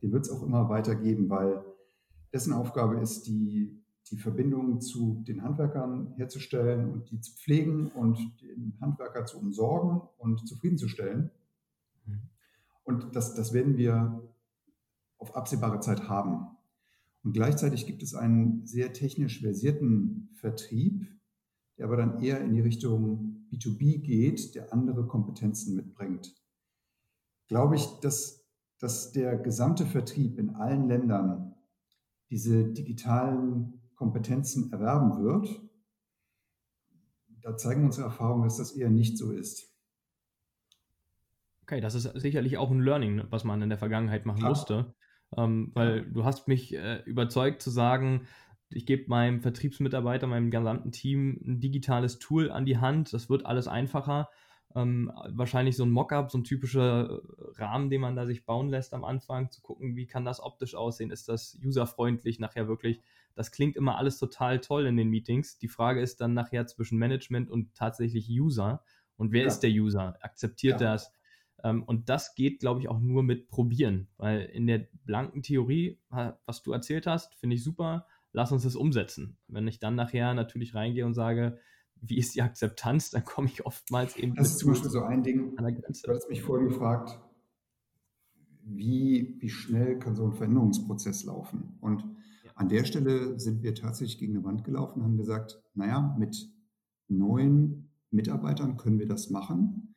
den 0.01 0.11
wird 0.11 0.25
es 0.25 0.31
auch 0.31 0.43
immer 0.43 0.69
weitergeben, 0.69 1.29
weil 1.29 1.63
dessen 2.35 2.51
Aufgabe 2.51 2.99
ist, 2.99 3.27
die, 3.27 3.81
die 4.11 4.17
Verbindung 4.17 4.81
zu 4.81 5.23
den 5.25 5.41
Handwerkern 5.41 6.13
herzustellen 6.17 6.91
und 6.91 7.09
die 7.09 7.21
zu 7.21 7.33
pflegen 7.33 7.87
und 7.87 8.17
den 8.41 8.77
Handwerker 8.81 9.25
zu 9.25 9.39
umsorgen 9.39 10.01
und 10.17 10.45
zufriedenzustellen. 10.45 11.31
Mhm. 12.05 12.29
Und 12.83 13.15
das, 13.15 13.35
das 13.35 13.53
werden 13.53 13.77
wir 13.77 14.21
auf 15.17 15.33
absehbare 15.33 15.79
Zeit 15.79 16.09
haben. 16.09 16.47
Und 17.23 17.31
gleichzeitig 17.31 17.87
gibt 17.87 18.03
es 18.03 18.13
einen 18.13 18.67
sehr 18.67 18.91
technisch 18.91 19.39
versierten 19.39 20.29
Vertrieb, 20.33 21.07
der 21.77 21.85
aber 21.85 21.95
dann 21.95 22.21
eher 22.21 22.41
in 22.41 22.51
die 22.51 22.61
Richtung 22.61 23.47
B2B 23.49 24.01
geht, 24.01 24.55
der 24.55 24.73
andere 24.73 25.07
Kompetenzen 25.07 25.73
mitbringt. 25.73 26.35
Glaube 27.47 27.77
ich, 27.77 27.85
dass, 28.01 28.45
dass 28.77 29.13
der 29.13 29.37
gesamte 29.37 29.85
Vertrieb 29.85 30.37
in 30.37 30.49
allen 30.55 30.89
Ländern 30.89 31.54
diese 32.29 32.71
digitalen 32.73 33.81
Kompetenzen 33.95 34.71
erwerben 34.71 35.23
wird. 35.23 35.61
Da 37.41 37.55
zeigen 37.55 37.85
unsere 37.85 38.07
Erfahrungen, 38.07 38.43
dass 38.43 38.57
das 38.57 38.71
eher 38.71 38.89
nicht 38.89 39.17
so 39.17 39.31
ist. 39.31 39.71
Okay, 41.63 41.81
das 41.81 41.95
ist 41.95 42.03
sicherlich 42.19 42.57
auch 42.57 42.69
ein 42.71 42.79
Learning, 42.79 43.23
was 43.29 43.43
man 43.43 43.61
in 43.61 43.69
der 43.69 43.77
Vergangenheit 43.77 44.25
machen 44.25 44.41
ja. 44.41 44.49
musste. 44.49 44.93
Ähm, 45.35 45.71
weil 45.73 46.05
du 46.11 46.23
hast 46.23 46.47
mich 46.47 46.75
äh, 46.75 47.01
überzeugt 47.05 47.61
zu 47.61 47.69
sagen, 47.69 48.27
ich 48.69 48.85
gebe 48.85 49.09
meinem 49.09 49.41
Vertriebsmitarbeiter, 49.41 50.27
meinem 50.27 50.51
gesamten 50.51 50.91
Team 50.91 51.41
ein 51.45 51.59
digitales 51.59 52.19
Tool 52.19 52.51
an 52.51 52.65
die 52.65 52.77
Hand. 52.77 53.13
Das 53.13 53.29
wird 53.29 53.45
alles 53.45 53.67
einfacher. 53.67 54.29
Ähm, 54.75 55.09
wahrscheinlich 55.29 55.77
so 55.77 55.85
ein 55.85 55.89
Mockup, 55.89 56.29
so 56.29 56.37
ein 56.37 56.43
typischer 56.43 57.21
Rahmen, 57.55 57.89
den 57.89 58.01
man 58.01 58.15
da 58.15 58.25
sich 58.25 58.45
bauen 58.45 58.69
lässt 58.69 58.93
am 58.93 59.05
Anfang, 59.05 59.49
zu 59.49 59.61
gucken, 59.61 59.95
wie 59.95 60.05
kann 60.05 60.25
das 60.25 60.41
optisch 60.41 60.75
aussehen, 60.75 61.11
ist 61.11 61.29
das 61.29 61.57
userfreundlich 61.63 62.39
nachher 62.39 62.67
wirklich. 62.67 63.01
Das 63.35 63.51
klingt 63.51 63.77
immer 63.77 63.97
alles 63.97 64.17
total 64.17 64.59
toll 64.59 64.85
in 64.85 64.97
den 64.97 65.09
Meetings. 65.09 65.57
Die 65.59 65.69
Frage 65.69 66.01
ist 66.01 66.19
dann 66.19 66.33
nachher 66.33 66.67
zwischen 66.67 66.97
Management 66.97 67.49
und 67.49 67.73
tatsächlich 67.73 68.29
User. 68.29 68.83
Und 69.15 69.31
wer 69.31 69.41
ja. 69.41 69.47
ist 69.47 69.59
der 69.59 69.69
User? 69.71 70.17
Akzeptiert 70.21 70.81
ja. 70.81 70.91
das? 70.91 71.13
Ähm, 71.63 71.83
und 71.83 72.09
das 72.09 72.35
geht, 72.35 72.59
glaube 72.59 72.81
ich, 72.81 72.89
auch 72.89 72.99
nur 72.99 73.23
mit 73.23 73.47
Probieren, 73.47 74.09
weil 74.17 74.41
in 74.41 74.67
der 74.67 74.87
blanken 75.05 75.41
Theorie, 75.41 75.99
was 76.09 76.63
du 76.63 76.73
erzählt 76.73 77.07
hast, 77.07 77.35
finde 77.35 77.55
ich 77.55 77.63
super, 77.63 78.07
lass 78.33 78.51
uns 78.51 78.63
das 78.63 78.75
umsetzen. 78.75 79.37
Wenn 79.47 79.67
ich 79.67 79.79
dann 79.79 79.95
nachher 79.95 80.33
natürlich 80.33 80.75
reingehe 80.75 81.05
und 81.05 81.13
sage, 81.13 81.59
wie 82.09 82.17
ist 82.17 82.35
die 82.35 82.41
Akzeptanz, 82.41 83.09
dann 83.09 83.23
komme 83.23 83.47
ich 83.47 83.65
oftmals 83.65 84.15
eben. 84.15 84.35
Das 84.35 84.51
ist 84.51 84.59
zum 84.59 84.69
Beispiel 84.71 84.89
so 84.89 85.01
ein 85.01 85.23
Ding, 85.23 85.57
an 85.57 85.63
der 85.63 85.73
Grenze. 85.73 86.07
du 86.07 86.13
hast 86.13 86.29
mich 86.29 86.41
vorhin 86.41 86.69
gefragt, 86.69 87.19
wie, 88.63 89.35
wie 89.39 89.49
schnell 89.49 89.99
kann 89.99 90.15
so 90.15 90.25
ein 90.25 90.33
Veränderungsprozess 90.33 91.23
laufen? 91.23 91.77
Und 91.81 92.03
ja. 92.43 92.51
an 92.55 92.69
der 92.69 92.83
Stelle 92.83 93.39
sind 93.39 93.63
wir 93.63 93.75
tatsächlich 93.75 94.17
gegen 94.17 94.35
eine 94.35 94.45
Wand 94.45 94.63
gelaufen 94.63 94.99
und 94.99 95.03
haben 95.03 95.17
gesagt, 95.17 95.61
naja, 95.73 96.15
mit 96.17 96.49
neuen 97.07 97.89
Mitarbeitern 98.11 98.77
können 98.77 98.99
wir 98.99 99.07
das 99.07 99.29
machen. 99.29 99.93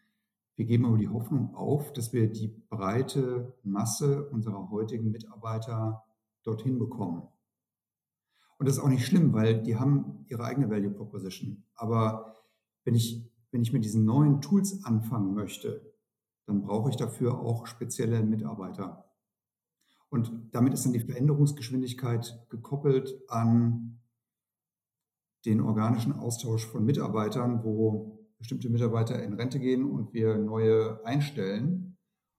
Wir 0.57 0.66
geben 0.66 0.87
aber 0.87 0.99
die 0.99 1.09
Hoffnung 1.09 1.55
auf, 1.55 1.92
dass 1.92 2.12
wir 2.12 2.31
die 2.31 2.49
breite 2.68 3.55
Masse 3.62 4.29
unserer 4.29 4.71
heutigen 4.71 5.11
Mitarbeiter 5.11 6.05
dorthin 6.42 6.79
bekommen. 6.79 7.23
Und 8.59 8.66
das 8.66 8.77
ist 8.77 8.83
auch 8.83 8.88
nicht 8.88 9.07
schlimm, 9.07 9.33
weil 9.33 9.62
die 9.62 9.77
haben 9.77 10.25
ihre 10.29 10.44
eigene 10.44 10.68
Value 10.68 10.90
Proposition. 10.90 11.64
Aber 11.75 12.37
wenn 12.85 12.94
ich, 12.94 13.31
wenn 13.53 13.62
ich 13.62 13.73
mit 13.73 13.85
diesen 13.85 14.05
neuen 14.05 14.40
Tools 14.40 14.85
anfangen 14.85 15.35
möchte, 15.35 15.94
dann 16.47 16.62
brauche 16.62 16.90
ich 16.90 16.97
dafür 16.97 17.38
auch 17.38 17.66
spezielle 17.66 18.23
Mitarbeiter. 18.23 19.05
Und 20.11 20.33
damit 20.53 20.75
ist 20.75 20.85
dann 20.85 20.92
die 20.92 21.01
Veränderungsgeschwindigkeit 21.01 22.47
gekoppelt 22.49 23.14
an 23.29 24.01
den 25.44 25.61
organischen 25.61 26.14
Austausch 26.14 26.66
von 26.66 26.85
Mitarbeitern, 26.85 27.62
wo 27.62 28.27
bestimmte 28.38 28.71
Mitarbeiter 28.71 29.23
in 29.23 29.35
Rente 29.35 29.61
gehen 29.61 29.88
und 29.90 30.12
wir 30.12 30.38
neue 30.38 31.05
einstellen. 31.05 31.97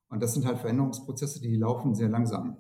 Und 0.10 0.24
das 0.24 0.34
sind 0.34 0.46
halt 0.46 0.58
Veränderungsprozesse, 0.58 1.40
die 1.40 1.56
laufen 1.56 1.94
sehr 1.96 2.10
langsam. 2.10 2.58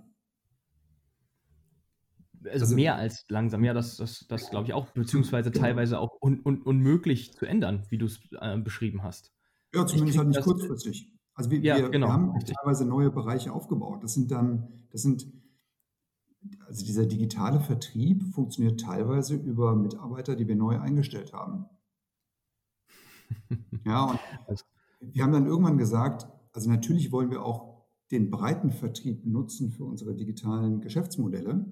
Also, 2.45 2.65
also 2.65 2.75
mehr 2.75 2.95
als 2.95 3.25
langsam, 3.30 3.63
ja, 3.63 3.73
das, 3.73 3.97
das, 3.97 4.25
das 4.28 4.49
glaube 4.49 4.67
ich 4.67 4.73
auch, 4.73 4.88
beziehungsweise 4.91 5.52
genau. 5.52 5.65
teilweise 5.65 5.99
auch 5.99 6.21
un, 6.21 6.41
un, 6.43 6.62
unmöglich 6.62 7.34
zu 7.34 7.45
ändern, 7.45 7.86
wie 7.89 7.97
du 7.97 8.06
es 8.06 8.19
äh, 8.39 8.58
beschrieben 8.58 9.04
hast. 9.04 9.34
Ja, 9.73 9.86
zumindest 9.86 10.17
halt 10.17 10.30
nicht 10.30 10.41
kurzfristig. 10.41 11.13
Also 11.34 11.52
wir, 11.52 11.60
ja, 11.60 11.78
wir, 11.78 11.89
genau, 11.89 12.08
wir 12.08 12.13
haben 12.13 12.32
richtig. 12.32 12.56
teilweise 12.56 12.86
neue 12.86 13.12
Bereiche 13.12 13.54
aufgebaut. 13.54 14.04
Das 14.04 14.13
sind 14.13 14.32
dann, 14.32 14.67
das 14.91 15.02
sind, 15.04 15.28
also 16.67 16.86
dieser 16.86 17.06
digitale 17.06 17.60
Vertrieb 17.60 18.23
funktioniert 18.34 18.80
teilweise 18.80 19.36
über 19.36 19.75
Mitarbeiter, 19.75 20.36
die 20.36 20.47
wir 20.47 20.56
neu 20.56 20.80
eingestellt 20.80 21.34
haben. 21.34 21.65
Ja, 23.86 24.19
und 24.47 24.65
wir 24.99 25.23
haben 25.23 25.32
dann 25.32 25.45
irgendwann 25.45 25.78
gesagt, 25.78 26.28
also 26.52 26.69
natürlich 26.69 27.12
wollen 27.12 27.32
wir 27.32 27.43
auch 27.43 27.86
den 28.12 28.30
breiten 28.30 28.71
Vertrieb 28.71 29.25
nutzen 29.25 29.71
für 29.71 29.86
unsere 29.86 30.15
digitalen 30.15 30.82
Geschäftsmodelle. 30.82 31.65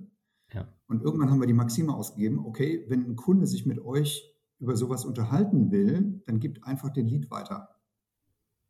Ja. 0.53 0.67
Und 0.87 1.03
irgendwann 1.03 1.29
haben 1.29 1.39
wir 1.39 1.47
die 1.47 1.53
Maxime 1.53 1.93
ausgegeben, 1.93 2.39
okay, 2.39 2.85
wenn 2.87 3.05
ein 3.05 3.15
Kunde 3.15 3.47
sich 3.47 3.65
mit 3.65 3.83
euch 3.83 4.33
über 4.59 4.75
sowas 4.75 5.05
unterhalten 5.05 5.71
will, 5.71 6.21
dann 6.25 6.39
gibt 6.39 6.63
einfach 6.63 6.89
den 6.89 7.07
Lead 7.07 7.29
weiter. 7.29 7.69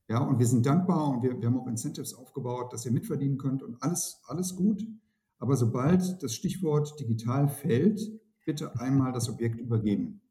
Ja, 0.10 0.20
und 0.20 0.40
wir 0.40 0.46
sind 0.46 0.66
dankbar 0.66 1.10
und 1.10 1.24
wir, 1.24 1.40
wir 1.40 1.48
haben 1.48 1.60
auch 1.60 1.68
Incentives 1.68 2.14
aufgebaut, 2.14 2.74
dass 2.74 2.86
ihr 2.86 2.92
mitverdienen 2.92 3.38
könnt 3.38 3.62
und 3.62 3.82
alles, 3.82 4.22
alles 4.28 4.56
gut. 4.56 4.86
Aber 5.38 5.56
sobald 5.56 6.24
das 6.24 6.34
Stichwort 6.34 7.00
digital 7.00 7.48
fällt, 7.48 8.02
bitte 8.46 8.80
einmal 8.80 9.12
das 9.12 9.30
Objekt 9.30 9.60
übergeben. 9.60 10.22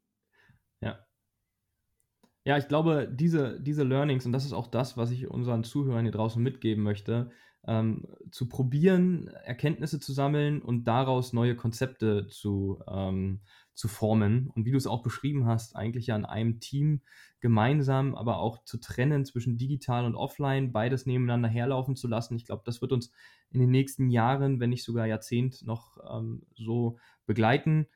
Ja, 2.47 2.57
ich 2.57 2.69
glaube, 2.69 3.13
diese, 3.13 3.59
diese 3.59 3.83
Learnings, 3.83 4.25
und 4.25 4.31
das 4.31 4.45
ist 4.45 4.53
auch 4.53 4.67
das, 4.67 4.95
was 4.95 5.11
ich 5.11 5.29
unseren 5.29 5.65
Zuhörern 5.65 6.05
hier 6.05 6.13
draußen 6.13 6.41
mitgeben 6.41 6.81
möchte, 6.81 7.29
ähm, 7.65 8.05
zu 8.31 8.47
probieren, 8.47 9.27
Erkenntnisse 9.27 9.99
zu 9.99 10.13
sammeln 10.13 10.61
und 10.61 10.85
daraus 10.85 11.33
neue 11.33 11.55
Konzepte 11.55 12.27
zu, 12.27 12.81
ähm, 12.89 13.41
zu 13.73 13.87
formen. 13.87 14.49
Und 14.55 14.65
wie 14.65 14.71
du 14.71 14.77
es 14.77 14.87
auch 14.87 15.03
beschrieben 15.03 15.45
hast, 15.45 15.75
eigentlich 15.75 16.07
ja 16.07 16.15
in 16.15 16.25
einem 16.25 16.59
Team 16.59 17.01
gemeinsam, 17.39 18.15
aber 18.15 18.39
auch 18.39 18.63
zu 18.63 18.79
trennen 18.79 19.25
zwischen 19.25 19.57
digital 19.57 20.05
und 20.05 20.15
offline, 20.15 20.71
beides 20.71 21.05
nebeneinander 21.05 21.49
herlaufen 21.49 21.95
zu 21.95 22.07
lassen. 22.07 22.35
Ich 22.35 22.45
glaube, 22.45 22.63
das 22.65 22.81
wird 22.81 22.91
uns 22.91 23.11
in 23.51 23.59
den 23.59 23.69
nächsten 23.69 24.09
Jahren, 24.09 24.59
wenn 24.59 24.71
nicht 24.71 24.83
sogar 24.83 25.05
Jahrzehnt, 25.05 25.65
noch 25.65 25.97
ähm, 26.09 26.43
so 26.55 26.97
begleiten. 27.25 27.87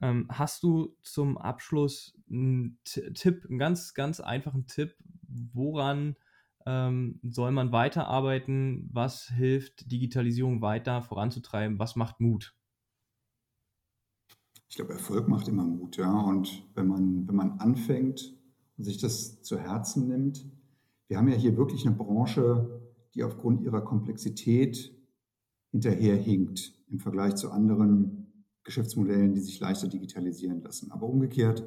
Ähm, 0.00 0.26
hast 0.28 0.62
du 0.62 0.96
zum 1.02 1.38
Abschluss 1.38 2.16
einen 2.30 2.78
Tipp, 2.84 3.46
einen 3.48 3.58
ganz, 3.58 3.94
ganz 3.94 4.20
einfachen 4.20 4.66
Tipp, 4.66 4.94
woran 5.28 6.16
ähm, 6.66 7.20
soll 7.22 7.52
man 7.52 7.72
weiterarbeiten? 7.72 8.88
Was 8.92 9.28
hilft 9.28 9.90
Digitalisierung 9.90 10.62
weiter 10.62 11.02
voranzutreiben? 11.02 11.78
Was 11.78 11.96
macht 11.96 12.20
Mut? 12.20 12.56
Ich 14.68 14.76
glaube, 14.76 14.92
Erfolg 14.92 15.28
macht 15.28 15.46
immer 15.48 15.64
Mut, 15.64 15.96
ja. 15.96 16.10
Und 16.10 16.66
wenn 16.74 16.88
man, 16.88 17.28
wenn 17.28 17.36
man 17.36 17.60
anfängt 17.60 18.34
und 18.76 18.84
sich 18.84 18.98
das 18.98 19.42
zu 19.42 19.58
Herzen 19.58 20.08
nimmt, 20.08 20.44
wir 21.08 21.18
haben 21.18 21.28
ja 21.28 21.36
hier 21.36 21.56
wirklich 21.56 21.86
eine 21.86 21.94
Branche, 21.94 22.82
die 23.14 23.22
aufgrund 23.22 23.60
ihrer 23.60 23.82
Komplexität 23.82 24.92
hinterherhinkt 25.70 26.72
im 26.88 26.98
Vergleich 26.98 27.36
zu 27.36 27.50
anderen 27.50 28.46
Geschäftsmodellen, 28.64 29.34
die 29.34 29.40
sich 29.40 29.60
leichter 29.60 29.88
digitalisieren 29.88 30.62
lassen. 30.62 30.90
Aber 30.90 31.06
umgekehrt, 31.06 31.62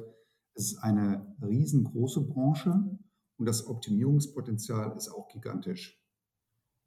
es 0.54 0.72
ist 0.72 0.78
eine 0.78 1.34
riesengroße 1.40 2.26
Branche 2.26 2.98
und 3.38 3.46
das 3.46 3.66
Optimierungspotenzial 3.66 4.96
ist 4.96 5.08
auch 5.08 5.28
gigantisch. 5.28 6.04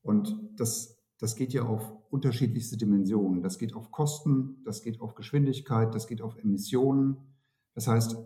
Und 0.02 0.38
das, 0.56 1.02
das 1.18 1.36
geht 1.36 1.54
ja 1.54 1.64
auf 1.64 1.94
unterschiedlichste 2.10 2.78
Dimensionen. 2.78 3.42
Das 3.42 3.58
geht 3.58 3.74
auf 3.74 3.92
Kosten, 3.92 4.62
das 4.66 4.82
geht 4.82 5.00
auf 5.00 5.16
Geschwindigkeit, 5.16 5.96
das 5.96 6.08
geht 6.08 6.22
auf 6.22 6.36
Emissionen. 6.38 7.36
Das 7.74 7.88
heißt, 7.88 8.18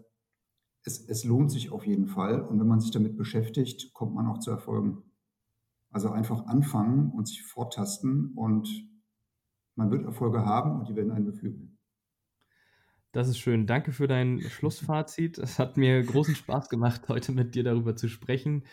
es, 0.83 1.07
es 1.07 1.23
lohnt 1.23 1.51
sich 1.51 1.71
auf 1.71 1.85
jeden 1.85 2.07
Fall. 2.07 2.41
Und 2.41 2.59
wenn 2.59 2.67
man 2.67 2.79
sich 2.79 2.91
damit 2.91 3.15
beschäftigt, 3.15 3.93
kommt 3.93 4.15
man 4.15 4.27
auch 4.27 4.39
zu 4.39 4.51
Erfolgen. 4.51 5.03
Also 5.91 6.09
einfach 6.09 6.47
anfangen 6.47 7.11
und 7.11 7.27
sich 7.27 7.43
vortasten 7.43 8.33
und 8.35 8.67
man 9.75 9.91
wird 9.91 10.03
Erfolge 10.03 10.45
haben 10.45 10.79
und 10.79 10.89
die 10.89 10.95
werden 10.95 11.11
einen 11.11 11.25
beflügeln. 11.25 11.74
Das 13.15 13.29
ist 13.29 13.37
schön. 13.37 13.65
Danke 13.65 13.93
für 13.93 14.09
dein 14.09 14.41
Schlussfazit. 14.41 15.37
Es 15.37 15.57
hat 15.57 15.77
mir 15.77 16.03
großen 16.03 16.35
Spaß 16.35 16.67
gemacht, 16.67 17.07
heute 17.07 17.31
mit 17.31 17.55
dir 17.55 17.63
darüber 17.63 17.95
zu 17.95 18.09
sprechen. 18.09 18.65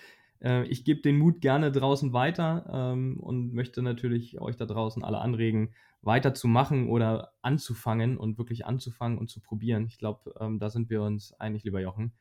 Äh, 0.43 0.64
ich 0.64 0.84
gebe 0.84 1.01
den 1.01 1.16
Mut 1.16 1.40
gerne 1.40 1.70
draußen 1.70 2.12
weiter 2.12 2.68
ähm, 2.72 3.20
und 3.20 3.55
möchte 3.55 3.82
natürlich 3.82 4.40
euch 4.40 4.57
da 4.57 4.66
draußen 4.66 5.05
alle 5.05 5.20
anregen, 5.20 5.74
weiterzumachen 6.01 6.88
oder 6.88 7.34
anzufangen 7.40 8.16
und 8.16 8.36
wirklich 8.36 8.66
anzufangen 8.66 9.16
und 9.16 9.30
zu 9.30 9.40
probieren. 9.40 9.86
Ich 9.86 9.99
glaube, 9.99 10.34
ähm, 10.40 10.59
da 10.59 10.70
sind 10.70 10.90
wir 10.90 11.03
uns 11.03 11.32
einig, 11.34 11.62
lieber 11.62 11.80
Jochen. 11.80 12.12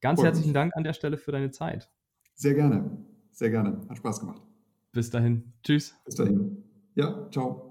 Ganz 0.00 0.20
herzlichen. 0.20 0.54
Dank 0.54 0.72
an 0.74 0.82
der 0.82 0.94
Stelle 0.94 1.16
für 1.16 1.30
deine 1.30 1.52
Zeit. 1.52 1.88
Sehr 2.34 2.54
gerne, 2.54 2.90
sehr 3.30 3.50
gerne. 3.50 3.86
Hat 3.88 3.98
Spaß 3.98 4.18
gemacht. 4.18 4.42
Bis 4.90 5.10
dahin. 5.10 5.52
Tschüss. 5.62 5.94
Bis 6.04 6.16
dahin. 6.16 6.64
Ja, 6.96 7.28
ciao. 7.30 7.67